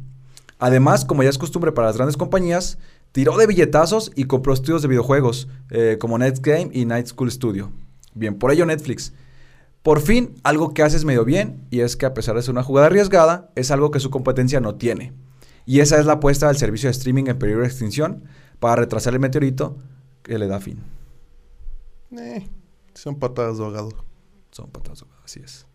Además, 0.59 1.05
como 1.05 1.23
ya 1.23 1.29
es 1.29 1.37
costumbre 1.37 1.71
para 1.73 1.89
las 1.89 1.97
grandes 1.97 2.17
compañías, 2.17 2.79
tiró 3.13 3.37
de 3.37 3.47
billetazos 3.47 4.11
y 4.15 4.25
compró 4.25 4.55
estudios 4.55 4.81
de 4.81 4.89
videojuegos 4.89 5.49
eh, 5.69 5.99
como 6.01 6.17
Netgame 6.17 6.71
y 6.73 6.87
Night 6.87 7.09
School 7.09 7.31
Studio. 7.31 7.71
Bien, 8.15 8.39
por 8.39 8.53
ello 8.53 8.65
Netflix. 8.65 9.13
Por 9.83 10.01
fin, 10.01 10.35
algo 10.45 10.73
que 10.73 10.83
haces 10.83 11.05
medio 11.05 11.27
bien, 11.27 11.67
y 11.71 11.81
es 11.81 11.99
que 11.99 12.07
a 12.07 12.15
pesar 12.15 12.37
de 12.37 12.43
ser 12.43 12.53
una 12.53 12.63
jugada 12.63 12.87
arriesgada, 12.87 13.51
es 13.55 13.71
algo 13.71 13.91
que 13.91 14.01
su 14.01 14.09
competencia 14.09 14.61
no 14.61 14.77
tiene. 14.77 15.13
Y 15.67 15.81
esa 15.81 15.99
es 16.01 16.07
la 16.07 16.15
apuesta 16.15 16.47
del 16.47 16.57
servicio 16.57 16.87
de 16.87 16.93
streaming 16.93 17.25
en 17.27 17.39
periodo 17.39 17.61
de 17.61 17.67
extinción 17.67 18.25
para 18.59 18.77
retrasar 18.77 19.15
el 19.15 19.21
meteorito 19.21 19.77
que 20.23 20.39
le 20.39 20.47
da 20.47 20.61
fin. 20.61 20.83
Eh, 22.13 22.49
son 22.95 23.19
patadas 23.19 23.59
de 23.59 23.65
ahogado. 23.65 23.91
Son 24.51 24.71
patadas 24.71 25.01
de 25.01 25.05
ahogado, 25.07 25.23
así 25.25 25.41
es. 25.41 25.67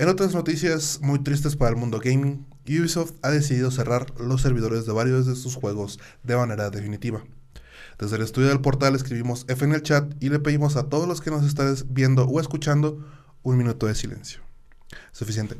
En 0.00 0.08
otras 0.08 0.34
noticias 0.34 0.98
muy 1.02 1.22
tristes 1.22 1.56
para 1.56 1.72
el 1.72 1.76
mundo 1.76 2.00
gaming, 2.02 2.46
Ubisoft 2.66 3.12
ha 3.20 3.28
decidido 3.28 3.70
cerrar 3.70 4.18
los 4.18 4.40
servidores 4.40 4.86
de 4.86 4.92
varios 4.92 5.26
de 5.26 5.36
sus 5.36 5.56
juegos 5.56 6.00
de 6.22 6.36
manera 6.36 6.70
definitiva. 6.70 7.22
Desde 8.00 8.16
el 8.16 8.22
estudio 8.22 8.48
del 8.48 8.62
portal 8.62 8.94
escribimos 8.94 9.44
F 9.46 9.62
en 9.62 9.74
el 9.74 9.82
chat 9.82 10.14
y 10.20 10.30
le 10.30 10.38
pedimos 10.38 10.76
a 10.76 10.84
todos 10.84 11.06
los 11.06 11.20
que 11.20 11.30
nos 11.30 11.44
están 11.44 11.76
viendo 11.90 12.24
o 12.24 12.40
escuchando 12.40 13.06
un 13.42 13.58
minuto 13.58 13.86
de 13.86 13.94
silencio. 13.94 14.40
Suficiente. 15.12 15.56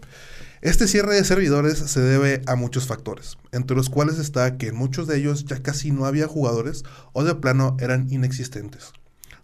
Este 0.62 0.88
cierre 0.88 1.16
de 1.16 1.24
servidores 1.24 1.76
se 1.76 2.00
debe 2.00 2.40
a 2.46 2.56
muchos 2.56 2.86
factores, 2.86 3.36
entre 3.52 3.76
los 3.76 3.90
cuales 3.90 4.18
está 4.18 4.56
que 4.56 4.68
en 4.68 4.76
muchos 4.76 5.06
de 5.06 5.18
ellos 5.18 5.44
ya 5.44 5.62
casi 5.62 5.90
no 5.90 6.06
había 6.06 6.26
jugadores 6.28 6.82
o 7.12 7.24
de 7.24 7.34
plano 7.34 7.76
eran 7.78 8.10
inexistentes, 8.10 8.92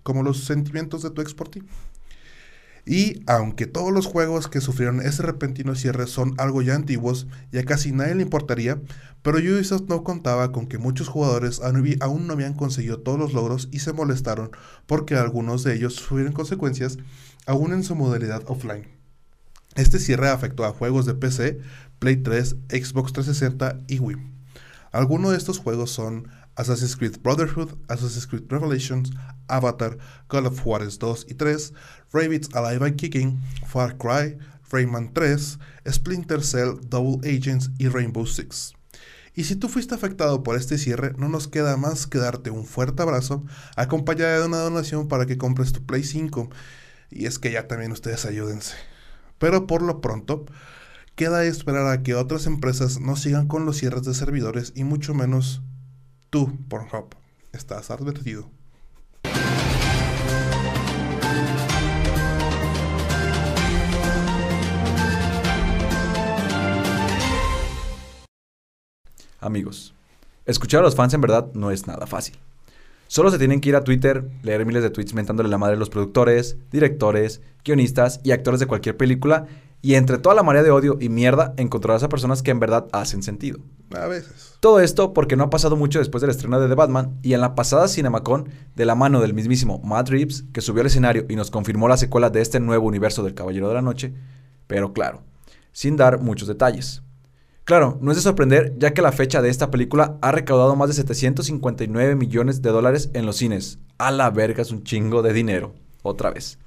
como 0.02 0.22
los 0.22 0.44
sentimientos 0.44 1.02
de 1.02 1.10
tu 1.10 1.20
ex 1.20 1.34
por 1.34 1.50
ti. 1.50 1.64
Y 2.88 3.24
aunque 3.26 3.66
todos 3.66 3.92
los 3.92 4.06
juegos 4.06 4.46
que 4.46 4.60
sufrieron 4.60 5.00
ese 5.00 5.22
repentino 5.22 5.74
cierre 5.74 6.06
son 6.06 6.34
algo 6.38 6.62
ya 6.62 6.76
antiguos 6.76 7.26
y 7.50 7.58
a 7.58 7.64
casi 7.64 7.90
nadie 7.90 8.14
le 8.14 8.22
importaría, 8.22 8.80
pero 9.22 9.38
Ubisoft 9.38 9.88
no 9.88 10.04
contaba 10.04 10.52
con 10.52 10.68
que 10.68 10.78
muchos 10.78 11.08
jugadores 11.08 11.60
aún 11.60 12.26
no 12.28 12.32
habían 12.32 12.54
conseguido 12.54 13.00
todos 13.00 13.18
los 13.18 13.32
logros 13.32 13.68
y 13.72 13.80
se 13.80 13.92
molestaron 13.92 14.52
porque 14.86 15.16
algunos 15.16 15.64
de 15.64 15.74
ellos 15.74 15.94
sufrieron 15.94 16.32
consecuencias 16.32 16.98
aún 17.44 17.72
en 17.72 17.82
su 17.82 17.96
modalidad 17.96 18.44
offline. 18.46 18.86
Este 19.74 19.98
cierre 19.98 20.28
afectó 20.28 20.64
a 20.64 20.72
juegos 20.72 21.06
de 21.06 21.14
PC, 21.14 21.58
Play 21.98 22.18
3, 22.18 22.56
Xbox 22.68 23.12
360 23.12 23.80
y 23.88 23.98
Wii. 23.98 24.16
Algunos 24.92 25.32
de 25.32 25.38
estos 25.38 25.58
juegos 25.58 25.90
son 25.90 26.28
Assassin's 26.56 26.96
Creed 26.96 27.22
Brotherhood, 27.22 27.76
Assassin's 27.88 28.26
Creed 28.26 28.50
Revelations, 28.50 29.10
Avatar, 29.48 29.98
Call 30.28 30.46
of 30.46 30.60
Juarez 30.60 30.98
2 30.98 31.26
y 31.28 31.34
3, 31.34 31.72
Rabbids 32.12 32.48
Alive 32.54 32.86
and 32.86 32.96
Kicking, 32.96 33.38
Far 33.66 33.96
Cry, 33.96 34.38
Rayman 34.70 35.12
3, 35.12 35.58
Splinter 35.90 36.42
Cell, 36.42 36.80
Double 36.88 37.20
Agents 37.28 37.70
y 37.78 37.88
Rainbow 37.88 38.26
Six. 38.26 38.74
Y 39.34 39.44
si 39.44 39.54
tú 39.54 39.68
fuiste 39.68 39.94
afectado 39.94 40.42
por 40.42 40.56
este 40.56 40.78
cierre, 40.78 41.12
no 41.18 41.28
nos 41.28 41.46
queda 41.46 41.76
más 41.76 42.06
que 42.06 42.18
darte 42.18 42.50
un 42.50 42.64
fuerte 42.64 43.02
abrazo, 43.02 43.44
acompañado 43.76 44.40
de 44.40 44.46
una 44.46 44.58
donación 44.58 45.08
para 45.08 45.26
que 45.26 45.36
compres 45.36 45.72
tu 45.72 45.84
Play 45.84 46.04
5. 46.04 46.48
Y 47.10 47.26
es 47.26 47.38
que 47.38 47.52
ya 47.52 47.68
también 47.68 47.92
ustedes 47.92 48.24
ayúdense. 48.24 48.74
Pero 49.38 49.66
por 49.66 49.82
lo 49.82 50.00
pronto, 50.00 50.46
queda 51.16 51.44
esperar 51.44 51.86
a 51.86 52.02
que 52.02 52.14
otras 52.14 52.46
empresas 52.46 52.98
no 52.98 53.14
sigan 53.14 53.46
con 53.46 53.66
los 53.66 53.76
cierres 53.76 54.04
de 54.04 54.14
servidores 54.14 54.72
y 54.74 54.84
mucho 54.84 55.12
menos 55.12 55.60
tú, 56.30 56.56
Pornhub. 56.68 57.14
Estás 57.52 57.90
advertido. 57.90 58.50
Amigos, 69.40 69.94
escuchar 70.44 70.80
a 70.80 70.82
los 70.82 70.96
fans 70.96 71.14
en 71.14 71.20
verdad 71.20 71.52
no 71.54 71.70
es 71.70 71.86
nada 71.86 72.06
fácil. 72.06 72.36
Solo 73.06 73.30
se 73.30 73.38
tienen 73.38 73.60
que 73.60 73.68
ir 73.68 73.76
a 73.76 73.84
Twitter, 73.84 74.28
leer 74.42 74.66
miles 74.66 74.82
de 74.82 74.90
tweets 74.90 75.14
mentándole 75.14 75.48
la 75.48 75.58
madre 75.58 75.76
a 75.76 75.78
los 75.78 75.90
productores, 75.90 76.56
directores, 76.72 77.40
guionistas 77.64 78.20
y 78.24 78.32
actores 78.32 78.58
de 78.58 78.66
cualquier 78.66 78.96
película 78.96 79.46
y 79.86 79.94
entre 79.94 80.18
toda 80.18 80.34
la 80.34 80.42
marea 80.42 80.64
de 80.64 80.72
odio 80.72 80.98
y 81.00 81.08
mierda 81.08 81.54
encontrarás 81.56 82.02
a 82.02 82.08
personas 82.08 82.42
que 82.42 82.50
en 82.50 82.58
verdad 82.58 82.88
hacen 82.90 83.22
sentido. 83.22 83.60
A 83.96 84.06
veces. 84.06 84.56
Todo 84.58 84.80
esto 84.80 85.12
porque 85.12 85.36
no 85.36 85.44
ha 85.44 85.50
pasado 85.50 85.76
mucho 85.76 86.00
después 86.00 86.22
del 86.22 86.30
estreno 86.30 86.58
de 86.58 86.68
The 86.68 86.74
Batman 86.74 87.20
y 87.22 87.34
en 87.34 87.40
la 87.40 87.54
pasada 87.54 87.86
Cinemacon, 87.86 88.48
de 88.74 88.84
la 88.84 88.96
mano 88.96 89.20
del 89.20 89.32
mismísimo 89.32 89.80
Matt 89.84 90.08
Reeves, 90.08 90.42
que 90.52 90.60
subió 90.60 90.80
al 90.80 90.88
escenario 90.88 91.24
y 91.28 91.36
nos 91.36 91.52
confirmó 91.52 91.86
la 91.86 91.98
secuela 91.98 92.30
de 92.30 92.40
este 92.40 92.58
nuevo 92.58 92.84
universo 92.84 93.22
del 93.22 93.34
Caballero 93.34 93.68
de 93.68 93.74
la 93.74 93.80
Noche, 93.80 94.12
pero 94.66 94.92
claro, 94.92 95.22
sin 95.70 95.96
dar 95.96 96.20
muchos 96.20 96.48
detalles. 96.48 97.04
Claro, 97.62 97.96
no 98.00 98.10
es 98.10 98.16
de 98.16 98.24
sorprender 98.24 98.74
ya 98.78 98.92
que 98.92 99.02
la 99.02 99.12
fecha 99.12 99.40
de 99.40 99.50
esta 99.50 99.70
película 99.70 100.18
ha 100.20 100.32
recaudado 100.32 100.74
más 100.74 100.88
de 100.88 100.94
759 100.94 102.16
millones 102.16 102.60
de 102.60 102.70
dólares 102.70 103.10
en 103.12 103.24
los 103.24 103.36
cines. 103.36 103.78
A 103.98 104.10
la 104.10 104.30
verga 104.30 104.62
es 104.62 104.72
un 104.72 104.82
chingo 104.82 105.22
de 105.22 105.32
dinero. 105.32 105.74
Otra 106.02 106.32
vez. 106.32 106.58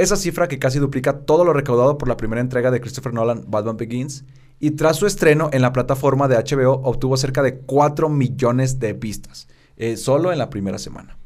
Esa 0.00 0.16
cifra 0.16 0.48
que 0.48 0.58
casi 0.58 0.78
duplica 0.78 1.26
todo 1.26 1.44
lo 1.44 1.52
recaudado 1.52 1.98
por 1.98 2.08
la 2.08 2.16
primera 2.16 2.40
entrega 2.40 2.70
de 2.70 2.80
Christopher 2.80 3.12
Nolan, 3.12 3.44
Batman 3.48 3.76
Begins, 3.76 4.24
y 4.58 4.70
tras 4.70 4.96
su 4.96 5.06
estreno 5.06 5.50
en 5.52 5.60
la 5.60 5.74
plataforma 5.74 6.26
de 6.26 6.36
HBO 6.36 6.80
obtuvo 6.84 7.18
cerca 7.18 7.42
de 7.42 7.58
4 7.58 8.08
millones 8.08 8.78
de 8.78 8.94
vistas, 8.94 9.46
eh, 9.76 9.98
solo 9.98 10.32
en 10.32 10.38
la 10.38 10.48
primera 10.48 10.78
semana. 10.78 11.18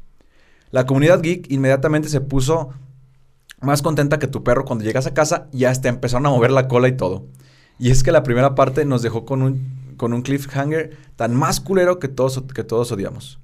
La 0.71 0.85
comunidad 0.85 1.21
geek 1.21 1.49
inmediatamente 1.49 2.09
se 2.09 2.19
puso 2.19 2.71
más 3.61 3.81
contenta 3.81 4.19
que 4.19 4.27
tu 4.27 4.43
perro 4.43 4.65
cuando 4.65 4.83
llegas 4.83 5.07
a 5.07 5.13
casa 5.13 5.47
y 5.53 5.63
hasta 5.63 5.87
empezaron 5.87 6.25
a 6.25 6.31
mover 6.31 6.51
la 6.51 6.67
cola 6.67 6.89
y 6.89 6.97
todo. 6.97 7.27
Y 7.79 7.91
es 7.91 8.03
que 8.03 8.11
la 8.11 8.23
primera 8.23 8.55
parte 8.55 8.83
nos 8.83 9.01
dejó 9.01 9.23
con 9.23 9.41
un, 9.41 9.95
con 9.95 10.11
un 10.11 10.21
cliffhanger 10.21 10.97
tan 11.15 11.33
más 11.33 11.61
culero 11.61 11.97
que 11.97 12.09
todos, 12.09 12.43
que 12.53 12.65
todos 12.65 12.91
odiamos. 12.91 13.39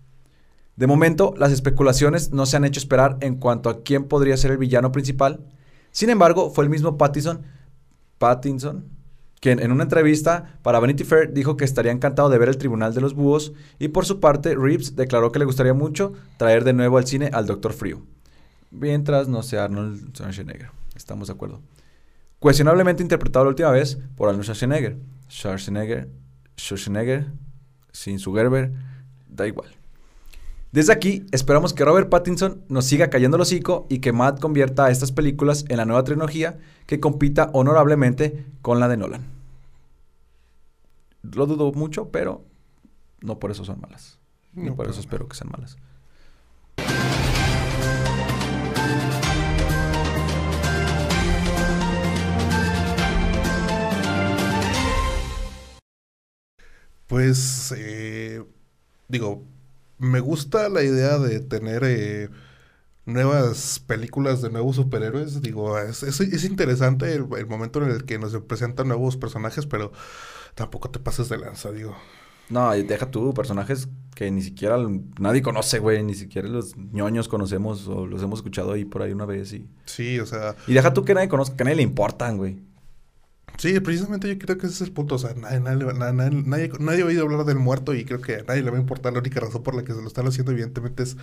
De 0.81 0.87
momento, 0.87 1.35
las 1.37 1.51
especulaciones 1.51 2.31
no 2.31 2.47
se 2.47 2.57
han 2.57 2.65
hecho 2.65 2.79
esperar 2.79 3.19
en 3.21 3.35
cuanto 3.35 3.69
a 3.69 3.83
quién 3.83 4.05
podría 4.05 4.35
ser 4.35 4.49
el 4.49 4.57
villano 4.57 4.91
principal. 4.91 5.39
Sin 5.91 6.09
embargo, 6.09 6.49
fue 6.49 6.63
el 6.63 6.71
mismo 6.71 6.97
Pattinson, 6.97 7.43
Pattinson 8.17 8.85
quien 9.39 9.59
en 9.59 9.71
una 9.71 9.83
entrevista 9.83 10.57
para 10.63 10.79
Vanity 10.79 11.03
Fair 11.03 11.33
dijo 11.33 11.55
que 11.55 11.65
estaría 11.65 11.91
encantado 11.91 12.29
de 12.29 12.39
ver 12.39 12.49
el 12.49 12.57
Tribunal 12.57 12.95
de 12.95 13.01
los 13.01 13.13
Búhos 13.13 13.53
y 13.77 13.89
por 13.89 14.07
su 14.07 14.19
parte 14.19 14.55
Reeves 14.55 14.95
declaró 14.95 15.31
que 15.31 15.37
le 15.37 15.45
gustaría 15.45 15.75
mucho 15.75 16.13
traer 16.37 16.63
de 16.63 16.73
nuevo 16.73 16.97
al 16.97 17.05
cine 17.05 17.29
al 17.31 17.45
Doctor 17.45 17.73
Frío. 17.73 18.01
Mientras 18.71 19.27
no 19.27 19.43
sea 19.43 19.65
Arnold 19.65 20.15
Schwarzenegger. 20.15 20.71
Estamos 20.95 21.27
de 21.27 21.33
acuerdo. 21.35 21.61
cuestionablemente 22.39 23.03
interpretado 23.03 23.45
la 23.45 23.49
última 23.49 23.69
vez 23.69 23.99
por 24.17 24.29
Arnold 24.29 24.45
Schwarzenegger. 24.45 24.97
Schwarzenegger, 25.29 26.09
Schwarzenegger, 26.57 27.27
sin 27.91 28.17
su 28.17 28.33
Gerber, 28.33 28.71
da 29.29 29.45
igual. 29.45 29.69
Desde 30.71 30.93
aquí, 30.93 31.25
esperamos 31.33 31.73
que 31.73 31.83
Robert 31.83 32.07
Pattinson 32.07 32.63
nos 32.69 32.85
siga 32.85 33.09
cayendo 33.09 33.35
el 33.35 33.41
hocico 33.41 33.87
y 33.89 33.99
que 33.99 34.13
Matt 34.13 34.39
convierta 34.39 34.85
a 34.85 34.89
estas 34.89 35.11
películas 35.11 35.65
en 35.67 35.75
la 35.75 35.85
nueva 35.85 36.05
trilogía 36.05 36.59
que 36.85 37.01
compita 37.01 37.49
honorablemente 37.51 38.45
con 38.61 38.79
la 38.79 38.87
de 38.87 38.95
Nolan. 38.95 39.27
Lo 41.23 41.45
dudo 41.45 41.73
mucho, 41.73 42.09
pero 42.09 42.45
no 43.19 43.37
por 43.37 43.51
eso 43.51 43.65
son 43.65 43.81
malas. 43.81 44.17
No, 44.53 44.73
por 44.75 44.89
eso 44.89 45.01
espero 45.01 45.27
que 45.27 45.35
sean 45.35 45.51
malas. 45.51 45.77
Pues, 57.07 57.73
eh, 57.77 58.41
digo, 59.09 59.43
me 60.01 60.19
gusta 60.19 60.67
la 60.69 60.83
idea 60.83 61.17
de 61.19 61.39
tener 61.39 61.83
eh, 61.85 62.29
nuevas 63.05 63.79
películas 63.85 64.41
de 64.41 64.49
nuevos 64.49 64.75
superhéroes. 64.77 65.41
Digo, 65.41 65.77
es, 65.79 66.03
es- 66.03 66.19
es 66.21 66.43
interesante 66.45 67.13
el, 67.13 67.25
el 67.37 67.47
momento 67.47 67.81
en 67.83 67.89
el 67.91 68.05
que 68.05 68.19
nos 68.19 68.35
presentan 68.41 68.87
nuevos 68.89 69.17
personajes, 69.17 69.65
pero 69.65 69.91
tampoco 70.55 70.89
te 70.89 70.99
pases 70.99 71.29
de 71.29 71.37
lanza, 71.37 71.71
digo. 71.71 71.95
No, 72.49 72.75
y 72.75 72.83
deja 72.83 73.09
tú, 73.09 73.33
personajes 73.33 73.87
que 74.13 74.29
ni 74.29 74.41
siquiera 74.41 74.77
nadie 75.19 75.41
conoce, 75.41 75.79
güey. 75.79 76.03
Ni 76.03 76.15
siquiera 76.15 76.49
los 76.49 76.75
ñoños 76.75 77.29
conocemos 77.29 77.87
o 77.87 78.05
los 78.05 78.21
hemos 78.21 78.39
escuchado 78.39 78.73
ahí 78.73 78.83
por 78.83 79.01
ahí 79.03 79.13
una 79.13 79.25
vez. 79.25 79.53
Y, 79.53 79.69
Sí, 79.85 80.19
o 80.19 80.25
sea, 80.25 80.55
y 80.67 80.73
deja 80.73 80.93
tú 80.93 81.05
que 81.05 81.13
nadie 81.13 81.29
conozca, 81.29 81.55
que 81.55 81.63
a 81.63 81.65
nadie 81.65 81.77
le 81.77 81.83
importan, 81.83 82.37
güey. 82.37 82.59
Sí, 83.57 83.79
precisamente 83.79 84.27
yo 84.27 84.37
creo 84.39 84.57
que 84.57 84.67
ese 84.67 84.75
es 84.75 84.81
el 84.81 84.91
punto. 84.91 85.15
O 85.15 85.19
sea, 85.19 85.33
nadie, 85.35 85.59
nadie, 85.59 85.85
na- 85.93 86.11
nadie, 86.11 86.71
nadie- 86.79 87.01
ha 87.03 87.05
oído 87.05 87.23
hablar 87.23 87.45
del 87.45 87.57
muerto 87.57 87.93
y 87.93 88.05
creo 88.05 88.21
que 88.21 88.35
a 88.37 88.43
nadie 88.43 88.61
le 88.63 88.71
va 88.71 88.77
a 88.77 88.81
importar. 88.81 89.13
La 89.13 89.19
única 89.19 89.39
razón 89.39 89.63
por 89.63 89.75
la 89.75 89.83
que 89.83 89.93
se 89.93 90.01
lo 90.01 90.07
están 90.07 90.27
haciendo, 90.27 90.51
evidentemente, 90.51 91.03
es 91.03 91.17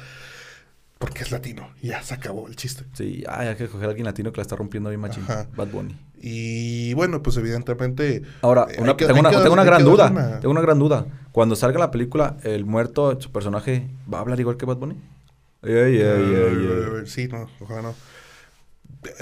porque 0.98 1.22
es 1.22 1.30
latino. 1.30 1.68
Y 1.82 1.88
ya 1.88 2.02
se 2.02 2.14
acabó 2.14 2.48
el 2.48 2.56
chiste. 2.56 2.84
Sí, 2.94 3.22
ay, 3.28 3.48
hay 3.48 3.56
que 3.56 3.68
coger 3.68 3.86
a 3.86 3.88
alguien 3.90 4.04
latino 4.06 4.32
que 4.32 4.38
la 4.38 4.42
está 4.42 4.56
rompiendo 4.56 4.88
bien 4.90 5.00
machín. 5.00 5.22
Ajá. 5.24 5.46
Bad 5.56 5.68
Bunny. 5.68 5.96
Y 6.20 6.94
bueno, 6.94 7.22
pues 7.22 7.36
evidentemente. 7.36 8.22
Ahora, 8.42 8.66
eh, 8.70 8.76
una- 8.80 8.96
que- 8.96 9.06
tengo, 9.06 9.20
una, 9.20 9.30
tengo 9.30 9.54
gran 9.54 9.84
duda. 9.84 10.10
una- 10.10 10.40
Tengo 10.40 10.50
una 10.50 10.60
gran 10.60 10.78
duda. 10.78 11.06
Cuando 11.30 11.54
salga 11.54 11.78
la 11.78 11.90
película, 11.92 12.36
el 12.42 12.64
muerto, 12.64 13.20
su 13.20 13.30
personaje, 13.30 13.88
¿va 14.12 14.18
a 14.18 14.20
hablar 14.22 14.40
igual 14.40 14.56
que 14.56 14.66
Bad 14.66 14.78
Bunny? 14.78 14.96
Ey. 15.62 17.06
Sí, 17.06 17.28
no, 17.28 17.48
ojalá 17.60 17.82
no. 17.82 17.94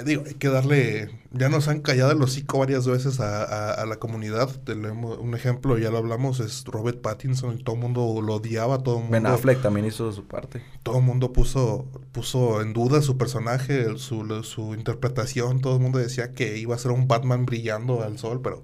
Digo, 0.03 0.23
hay 0.25 0.33
que 0.33 0.49
darle. 0.49 1.09
Ya 1.31 1.49
nos 1.49 1.67
han 1.67 1.81
callado 1.81 2.11
el 2.11 2.21
hocico 2.21 2.57
varias 2.57 2.87
veces 2.87 3.19
a, 3.19 3.43
a- 3.43 3.73
a 3.73 3.85
la 3.85 3.97
comunidad. 3.97 4.49
Tenemos 4.63 5.19
un 5.19 5.35
ejemplo, 5.35 5.77
ya 5.77 5.91
lo 5.91 5.97
hablamos, 5.99 6.39
es 6.39 6.63
Robert 6.65 6.99
Pattinson. 7.01 7.63
Todo 7.63 7.75
el 7.75 7.81
mundo 7.81 8.19
lo 8.23 8.35
odiaba, 8.35 8.79
todo 8.81 8.95
el 8.95 9.01
mundo. 9.03 9.13
Ben 9.13 9.27
Affleck 9.27 9.61
también 9.61 9.85
hizo 9.85 10.11
su 10.11 10.25
parte. 10.25 10.63
Todo 10.81 10.97
el 10.97 11.03
mundo 11.03 11.31
puso, 11.31 11.85
puso 12.11 12.61
en 12.61 12.73
duda 12.73 13.03
su 13.03 13.17
personaje, 13.17 13.81
el- 13.81 13.99
su, 13.99 14.43
su 14.43 14.73
interpretación. 14.73 15.61
Todo 15.61 15.75
el 15.75 15.81
mundo 15.81 15.99
decía 15.99 16.31
que 16.31 16.57
iba 16.57 16.73
a 16.73 16.79
ser 16.79 16.91
un 16.91 17.07
Batman 17.07 17.45
brillando 17.45 18.01
al 18.03 18.17
sol, 18.17 18.41
pero 18.41 18.63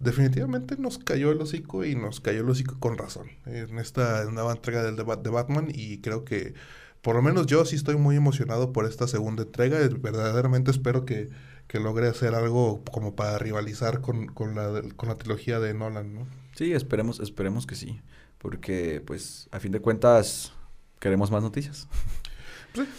definitivamente 0.00 0.76
nos 0.76 0.98
cayó 0.98 1.30
el 1.32 1.40
hocico 1.40 1.84
y 1.84 1.94
nos 1.94 2.20
cayó 2.20 2.40
el 2.40 2.50
hocico 2.50 2.78
con 2.78 2.98
razón 2.98 3.28
en 3.46 3.78
esta 3.78 4.24
nueva 4.26 4.52
entrega 4.52 4.82
del 4.82 4.96
de 4.96 5.30
Batman. 5.30 5.68
Y 5.72 5.98
creo 5.98 6.24
que, 6.24 6.54
por 7.02 7.16
lo 7.16 7.22
menos 7.22 7.46
yo 7.46 7.64
sí 7.64 7.76
estoy 7.76 7.96
muy 7.96 8.16
emocionado 8.16 8.72
por 8.72 8.86
esta 8.86 9.06
segunda 9.08 9.42
entrega. 9.42 9.82
y 9.82 9.88
Verdaderamente 9.88 10.70
espero 10.70 11.04
que, 11.04 11.28
que 11.66 11.80
logre 11.80 12.06
hacer 12.06 12.34
algo 12.34 12.82
como 12.90 13.14
para 13.16 13.38
rivalizar 13.38 14.00
con, 14.00 14.26
con, 14.26 14.54
la, 14.54 14.82
con 14.96 15.08
la 15.08 15.16
trilogía 15.16 15.58
de 15.58 15.74
Nolan, 15.74 16.14
¿no? 16.14 16.26
Sí, 16.54 16.72
esperemos, 16.72 17.18
esperemos 17.20 17.66
que 17.66 17.74
sí. 17.74 18.00
Porque, 18.38 19.02
pues, 19.04 19.48
a 19.50 19.60
fin 19.60 19.72
de 19.72 19.80
cuentas, 19.80 20.52
queremos 21.00 21.30
más 21.30 21.42
noticias. 21.42 21.88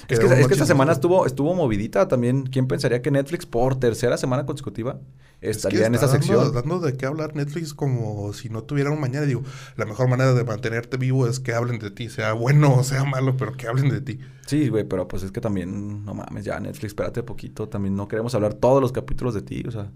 Es 0.07 0.19
que, 0.19 0.25
es 0.25 0.51
esta 0.51 0.65
semana 0.65 0.91
estuvo, 0.91 1.25
estuvo 1.25 1.53
movidita 1.55 2.07
también. 2.07 2.43
¿Quién 2.43 2.67
pensaría 2.67 3.01
que 3.01 3.09
Netflix 3.12 3.45
por 3.45 3.79
tercera 3.79 4.17
semana 4.17 4.45
consecutiva 4.45 4.99
Es 5.41 5.41
que 5.41 5.49
estaría 5.51 5.88
en 5.88 5.95
esta 5.95 6.05
dando- 6.07 6.21
sección? 6.21 6.53
Dando 6.53 6.79
de 6.79 6.95
qué 6.95 7.05
hablar 7.07 7.36
Netflix 7.36 7.73
como 7.73 8.31
si 8.33 8.49
no 8.49 8.63
tuviera 8.63 8.91
un 8.91 8.99
mañana. 8.99 9.25
Digo, 9.25 9.41
la 9.75 9.86
mejor 9.86 10.07
manera 10.09 10.33
de 10.33 10.43
mantenerte 10.43 10.97
vivo 10.97 11.27
es 11.27 11.39
que 11.39 11.53
hablen 11.53 11.79
de 11.79 11.89
ti, 11.89 12.09
sea 12.09 12.33
bueno 12.33 12.75
o 12.75 12.83
sea 12.83 13.03
malo, 13.03 13.36
pero 13.36 13.53
que 13.53 13.67
hablen 13.67 13.89
de 13.89 14.01
ti. 14.01 14.19
Sí, 14.45 14.69
güey, 14.69 14.83
pero 14.83 15.07
pues 15.07 15.23
es 15.23 15.31
que 15.31 15.41
también, 15.41 16.05
no 16.05 16.13
mames, 16.13 16.45
ya 16.45 16.59
Netflix, 16.59 16.91
espérate 16.91 17.23
poquito. 17.23 17.67
También 17.67 17.95
no 17.95 18.07
queremos 18.07 18.36
hablar 18.36 18.53
todos 18.53 18.81
los 18.81 18.91
capítulos 18.91 19.33
de 19.33 19.41
ti, 19.41 19.63
o 19.67 19.71
sea, 19.71 19.89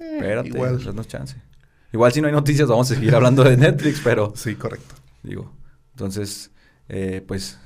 Eh, 0.00 0.16
espérate, 0.16 0.48
igual. 0.48 0.84
danos 0.84 1.08
chance. 1.08 1.36
Igual 1.92 2.12
si 2.12 2.20
no 2.20 2.26
hay 2.26 2.32
noticias 2.34 2.68
vamos 2.68 2.90
a 2.90 2.94
seguir 2.94 3.14
hablando 3.14 3.42
de 3.42 3.56
Netflix, 3.56 4.00
pero 4.04 4.32
Sí, 4.36 4.54
correcto. 4.56 4.94
digo, 5.22 5.50
entonces, 5.92 6.50
eh, 6.90 7.24
pues, 7.26 7.58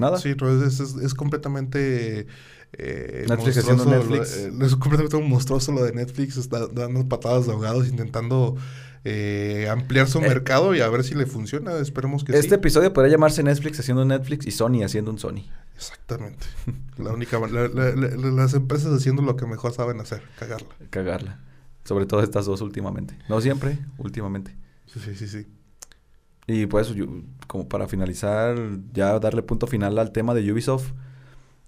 nada. 0.00 0.18
Sí, 0.18 0.30
es, 0.66 0.80
es, 0.80 0.94
es 0.96 1.14
completamente. 1.14 2.26
Eh, 2.72 3.26
Netflix 3.28 3.58
haciendo 3.58 3.84
lo- 3.84 3.90
Netflix. 3.90 4.36
eh, 4.36 4.52
es 4.62 4.76
completamente 4.76 5.18
monstruoso 5.28 5.72
lo 5.72 5.82
de 5.84 5.92
Netflix. 5.92 6.36
Está 6.36 6.68
dando 6.68 7.08
patadas 7.08 7.46
de 7.46 7.52
ahogados, 7.52 7.88
intentando 7.88 8.56
eh, 9.04 9.66
ampliar 9.70 10.06
su 10.08 10.18
Eh. 10.18 10.22
mercado 10.28 10.74
y 10.74 10.80
a 10.80 10.88
ver 10.88 11.02
si 11.04 11.14
le 11.14 11.26
funciona. 11.26 11.74
Esperemos 11.78 12.22
que 12.22 12.32
Este 12.32 12.48
sí. 12.50 12.54
episodio 12.54 12.92
podría 12.92 13.12
llamarse 13.12 13.42
Netflix 13.42 13.80
haciendo 13.80 14.04
Netflix 14.04 14.46
y 14.46 14.50
Sony 14.52 14.82
haciendo 14.84 15.10
un 15.10 15.18
Sony. 15.18 15.42
Exactamente. 15.74 16.46
La 16.98 17.12
única, 17.12 17.38
la- 17.40 17.68
la- 17.68 17.90
la- 17.96 18.30
las 18.30 18.54
empresas 18.54 18.92
haciendo 18.92 19.22
lo 19.22 19.34
que 19.36 19.46
mejor 19.46 19.72
saben 19.72 19.98
hacer, 20.00 20.22
cagarla. 20.38 20.68
Cagarla. 20.90 21.40
Sobre 21.84 22.04
todo 22.06 22.22
estas 22.22 22.44
dos 22.46 22.60
últimamente. 22.60 23.16
No 23.28 23.40
siempre, 23.40 23.78
últimamente. 23.98 24.54
Sí, 24.86 25.00
sí, 25.00 25.14
sí, 25.16 25.26
sí. 25.28 25.46
Y 26.52 26.66
pues, 26.66 26.92
como 27.46 27.68
para 27.68 27.86
finalizar, 27.86 28.58
ya 28.92 29.18
darle 29.20 29.42
punto 29.42 29.68
final 29.68 29.98
al 29.98 30.10
tema 30.10 30.34
de 30.34 30.52
Ubisoft. 30.52 30.92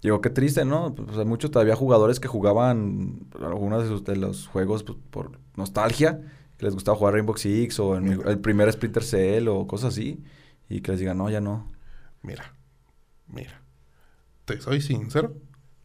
Digo, 0.03 0.21
qué 0.21 0.31
triste, 0.31 0.65
¿no? 0.65 0.93
Pues 0.93 1.17
hay 1.17 1.25
muchos 1.25 1.53
todavía 1.53 1.77
jugadores 1.77 2.19
que 2.19 2.27
jugaban 2.27 3.21
algunos 3.41 4.05
de, 4.05 4.17
los 4.17 4.49
juegos 4.49 4.83
pues, 4.83 4.99
por 5.11 5.39
nostalgia, 5.57 6.21
que 6.59 6.67
les 6.67 6.75
gustaba 6.75 6.99
jugar 6.99 7.15
Rainbow 7.15 7.37
Six 7.37 7.79
o 7.79 7.95
el, 7.97 8.21
el 8.27 8.41
primer 8.41 8.73
Splinter 8.73 9.05
Cell 9.05 9.47
o 9.47 9.69
cosas 9.69 9.93
así, 9.93 10.25
y 10.69 10.81
que 10.81 10.91
les 10.91 10.99
digan, 10.99 11.19
no, 11.19 11.31
ya 11.31 11.41
no. 11.41 11.71
Mira, 12.23 12.57
mira. 13.29 13.63
Te 14.45 14.61
soy 14.61 14.81
sincero, 14.81 15.37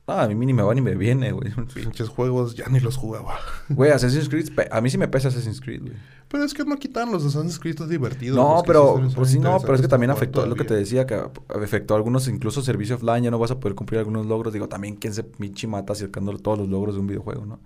Ah, 0.10 0.24
a 0.24 0.28
mí 0.30 0.46
ni 0.46 0.54
me 0.54 0.64
va 0.64 0.74
ni 0.74 0.80
me 0.80 0.96
viene, 0.96 1.34
güey. 1.34 1.52
pinches 1.74 2.08
juegos 2.08 2.56
ya 2.56 2.68
ni 2.70 2.80
los 2.80 2.96
jugaba. 2.96 3.38
Güey, 3.68 3.92
Assassin's 3.92 4.30
Creed, 4.30 4.50
a 4.72 4.80
mí 4.80 4.90
sí 4.90 4.98
me 4.98 5.10
pesa 5.10 5.28
Assassin's 5.28 5.60
Creed, 5.60 5.82
güey. 5.82 5.94
Pero 6.30 6.46
es 6.46 6.54
que 6.54 6.64
no 6.64 6.78
quitan 6.78 7.12
los 7.12 7.26
Assassin's 7.26 7.60
Creed 7.60 7.76
divertidos. 7.90 8.38
No, 8.38 8.64
pero, 8.66 9.02
pues 9.14 9.32
sí, 9.32 9.40
no, 9.40 9.60
pero 9.60 9.76
es 9.76 9.82
que 9.82 9.90
también 9.90 10.10
afectó, 10.10 10.40
jugar 10.40 10.50
lo 10.50 10.56
que 10.56 10.64
te 10.64 10.70
todavía. 10.70 10.86
decía, 10.86 11.06
que 11.06 11.22
afectó 11.54 11.94
a 11.94 11.98
algunos, 11.98 12.28
incluso 12.30 12.62
servicio 12.62 12.96
offline, 12.96 13.26
ya 13.26 13.32
no 13.32 13.38
vas 13.38 13.52
a 13.52 13.60
poder 13.60 13.76
cumplir 13.76 14.00
algunos 14.00 14.26
logros. 14.26 14.54
Digo, 14.54 14.70
también 14.70 14.96
quién 14.96 15.14
se 15.14 15.24
pinche 15.24 15.68
mata 15.68 15.92
acercando 15.92 16.38
todos 16.38 16.58
los 16.58 16.70
logros 16.70 16.96
de 16.96 17.02
un 17.02 17.08
videojuego, 17.08 17.46
¿no? 17.46 17.60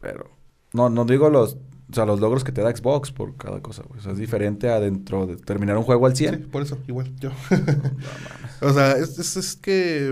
Pero, 0.00 0.30
no, 0.74 0.90
no 0.90 1.06
digo 1.06 1.30
los, 1.30 1.54
o 1.54 1.94
sea, 1.94 2.04
los 2.04 2.20
logros 2.20 2.44
que 2.44 2.52
te 2.52 2.60
da 2.60 2.74
Xbox 2.74 3.10
por 3.10 3.36
cada 3.36 3.60
cosa, 3.60 3.82
güey. 3.88 4.00
O 4.00 4.02
sea, 4.02 4.12
es 4.12 4.18
diferente 4.18 4.68
a 4.68 4.80
dentro 4.80 5.26
de 5.26 5.36
terminar 5.36 5.78
un 5.78 5.84
juego 5.84 6.06
al 6.06 6.14
100. 6.16 6.34
Sí, 6.34 6.40
por 6.50 6.62
eso, 6.62 6.78
igual, 6.88 7.10
yo. 7.16 7.30
No 8.60 8.68
o 8.68 8.72
sea, 8.72 8.92
es, 8.92 9.18
es, 9.18 9.36
es 9.36 9.56
que, 9.56 10.08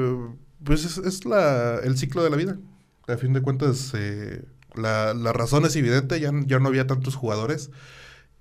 pues 0.64 0.84
es, 0.84 0.98
es 0.98 1.24
la, 1.24 1.78
el 1.82 1.96
ciclo 1.96 2.22
de 2.22 2.30
la 2.30 2.36
vida. 2.36 2.58
A 3.06 3.16
fin 3.16 3.32
de 3.32 3.42
cuentas, 3.42 3.92
eh, 3.94 4.44
la, 4.74 5.14
la 5.14 5.32
razón 5.32 5.64
es 5.64 5.74
evidente, 5.76 6.20
ya, 6.20 6.30
ya 6.46 6.58
no 6.58 6.68
había 6.68 6.86
tantos 6.86 7.16
jugadores 7.16 7.70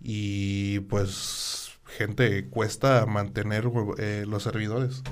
y 0.01 0.79
pues 0.81 1.71
gente 1.85 2.47
cuesta 2.49 3.05
mantener 3.05 3.69
eh, 3.97 4.25
los 4.27 4.43
servidores. 4.43 5.03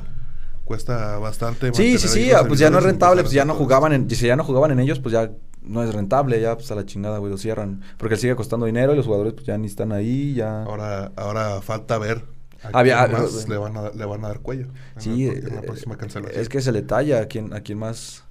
Cuesta 0.63 1.17
bastante. 1.17 1.73
Sí, 1.73 1.97
sí, 1.97 2.09
sí, 2.09 2.31
ah, 2.31 2.43
pues 2.45 2.59
ya 2.59 2.69
no 2.69 2.79
es 2.79 2.83
rentable, 2.83 3.21
pues 3.21 3.33
ya 3.33 3.45
no 3.45 3.55
jugaban 3.55 3.93
en, 3.93 4.09
si 4.09 4.27
ya 4.27 4.35
no 4.35 4.43
jugaban 4.43 4.71
en 4.71 4.81
ellos, 4.81 4.99
pues 4.99 5.13
ya 5.13 5.31
no 5.61 5.81
es 5.81 5.95
rentable, 5.95 6.41
ya 6.41 6.55
pues 6.55 6.69
a 6.71 6.75
la 6.75 6.85
chingada, 6.85 7.19
güey, 7.19 7.31
lo 7.31 7.37
cierran. 7.37 7.81
Porque 7.97 8.17
sigue 8.17 8.35
costando 8.35 8.65
dinero 8.65 8.91
y 8.93 8.97
los 8.97 9.05
jugadores 9.05 9.33
pues 9.33 9.45
ya 9.45 9.57
ni 9.57 9.67
están 9.67 9.93
ahí, 9.93 10.33
ya. 10.33 10.63
Ahora, 10.63 11.13
ahora 11.15 11.61
falta 11.61 11.97
ver 11.97 12.25
Había- 12.73 13.07
más 13.07 13.45
ah, 13.45 13.49
le, 13.49 13.57
van 13.57 13.77
a, 13.77 13.89
le 13.91 14.05
van 14.05 14.23
a 14.25 14.27
dar 14.29 14.39
cuello 14.41 14.67
en, 14.95 15.01
Sí, 15.01 15.27
la, 15.27 15.33
en 15.33 15.55
la 15.55 15.59
eh, 15.61 15.63
próxima 15.63 15.97
cancelación. 15.97 16.41
es 16.41 16.49
que 16.49 16.61
se 16.61 16.71
le 16.71 16.81
talla 16.81 17.21
a 17.21 17.25
quien, 17.27 17.53
a 17.53 17.61
quien 17.61 17.77
más. 17.79 18.23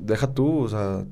Deja 0.00 0.32
tú, 0.32 0.64
o 0.64 0.68
sea. 0.68 1.04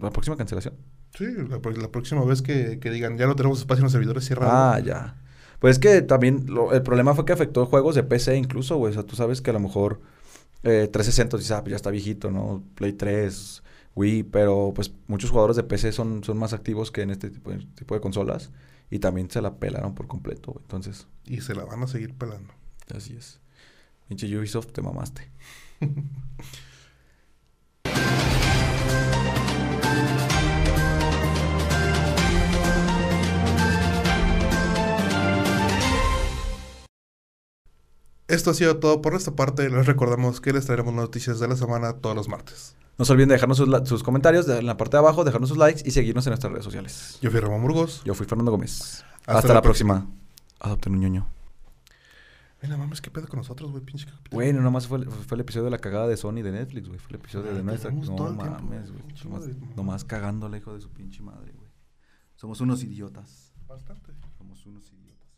La 0.00 0.10
próxima 0.10 0.36
cancelación. 0.36 0.74
Sí, 1.16 1.26
la, 1.48 1.58
la 1.80 1.88
próxima 1.90 2.24
vez 2.24 2.42
que, 2.42 2.78
que 2.80 2.90
digan 2.90 3.16
ya 3.16 3.26
no 3.26 3.36
tenemos 3.36 3.60
espacio 3.60 3.80
en 3.80 3.84
los 3.84 3.92
servidores, 3.92 4.24
cierra. 4.24 4.74
Ah, 4.74 4.80
ya. 4.80 5.16
Pues 5.60 5.76
es 5.76 5.78
que 5.78 6.02
también 6.02 6.46
lo- 6.48 6.72
el 6.72 6.82
problema 6.82 7.14
fue 7.14 7.24
que 7.24 7.32
afectó 7.32 7.66
juegos 7.66 7.94
de 7.94 8.02
PC 8.02 8.36
incluso, 8.36 8.76
güey. 8.76 8.90
O 8.90 8.94
sea, 8.94 9.04
tú 9.04 9.14
sabes 9.16 9.40
que 9.40 9.50
a 9.50 9.52
lo 9.52 9.60
mejor 9.60 10.00
eh, 10.64 10.88
360 10.92 11.36
dices, 11.36 11.52
ah, 11.52 11.60
pues 11.62 11.70
ya 11.70 11.76
está 11.76 11.90
viejito, 11.90 12.30
¿no? 12.30 12.64
Play 12.74 12.92
3, 12.94 13.62
Wii, 13.96 14.24
pero 14.24 14.72
pues 14.74 14.92
muchos 15.06 15.30
jugadores 15.30 15.56
de 15.56 15.62
PC 15.62 15.92
son, 15.92 16.24
son 16.24 16.36
más 16.38 16.52
activos 16.52 16.90
que 16.90 17.02
en 17.02 17.10
este 17.10 17.30
tipo 17.30 17.50
de, 17.50 17.58
tipo 17.74 17.94
de 17.94 18.00
consolas 18.00 18.50
y 18.90 18.98
también 18.98 19.30
se 19.30 19.40
la 19.40 19.56
pelaron 19.56 19.94
por 19.94 20.06
completo, 20.06 20.54
entonces. 20.60 21.06
Y 21.24 21.40
se 21.40 21.54
la 21.54 21.64
van 21.64 21.82
a 21.82 21.86
seguir 21.86 22.14
pelando. 22.14 22.52
Así 22.94 23.14
es. 23.16 23.40
Pinche 24.08 24.26
Ubisoft, 24.36 24.72
te 24.72 24.82
mamaste. 24.82 25.30
Esto 38.26 38.50
ha 38.50 38.54
sido 38.54 38.78
todo 38.78 39.00
por 39.00 39.14
esta 39.14 39.36
parte. 39.36 39.68
Les 39.70 39.86
recordamos 39.86 40.40
que 40.40 40.52
les 40.52 40.66
traeremos 40.66 40.94
noticias 40.94 41.38
de 41.40 41.48
la 41.48 41.56
semana 41.56 41.92
todos 41.94 42.16
los 42.16 42.28
martes. 42.28 42.74
No 42.96 43.04
se 43.04 43.12
olviden 43.12 43.28
de 43.28 43.34
dejarnos 43.34 43.58
sus, 43.88 44.02
comentarios 44.04 44.48
en 44.48 44.66
la 44.66 44.76
parte 44.76 44.96
de 44.96 45.00
abajo, 45.00 45.24
dejarnos 45.24 45.48
sus 45.48 45.58
likes 45.58 45.82
y 45.84 45.90
seguirnos 45.90 46.24
en 46.26 46.30
nuestras 46.30 46.52
redes 46.52 46.64
sociales. 46.64 47.18
Yo 47.20 47.30
fui 47.30 47.40
Ramón 47.40 47.60
Burgos. 47.62 48.02
Yo 48.04 48.14
fui 48.14 48.26
Fernando 48.26 48.52
Gómez. 48.52 49.04
Hasta, 49.26 49.52
la, 49.52 49.62
próxima. 49.62 50.06
Adopten 50.60 50.92
un 50.94 51.00
ñoño. 51.00 51.26
Eh, 51.88 52.66
Mira, 52.66 52.76
mames, 52.76 53.00
qué 53.00 53.10
pedo 53.10 53.26
con 53.26 53.38
nosotros, 53.38 53.72
güey, 53.72 53.82
pinche 53.82 54.06
capitán. 54.06 54.30
Güey, 54.30 54.52
nomás 54.52 54.86
fue, 54.86 54.98
el 54.98 55.40
episodio 55.40 55.64
de 55.64 55.70
la 55.70 55.78
cagada 55.78 56.06
de 56.06 56.16
Sony 56.16 56.42
de 56.42 56.52
Netflix, 56.52 56.86
güey. 56.86 57.00
Fue 57.00 57.10
el 57.10 57.16
episodio 57.16 57.50
Ay, 57.50 57.56
de 57.56 57.62
nuestra. 57.64 57.90
No 57.90 58.14
todo 58.14 58.32
mames, 58.32 58.92
güey. 58.92 59.02
Nomás, 59.24 59.48
nomás 59.76 60.04
cagándole, 60.04 60.58
hijo 60.58 60.72
de 60.72 60.80
su 60.80 60.90
pinche 60.90 61.20
madre, 61.20 61.52
güey. 61.52 61.70
Somos 62.36 62.60
unos 62.60 62.84
idiotas. 62.84 63.52
Bastante. 63.66 64.12
Somos 64.38 64.64
unos 64.66 64.92
idiotas. 64.92 65.30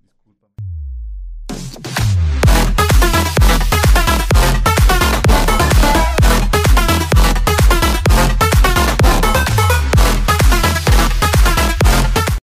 Disculpa. 0.00 0.48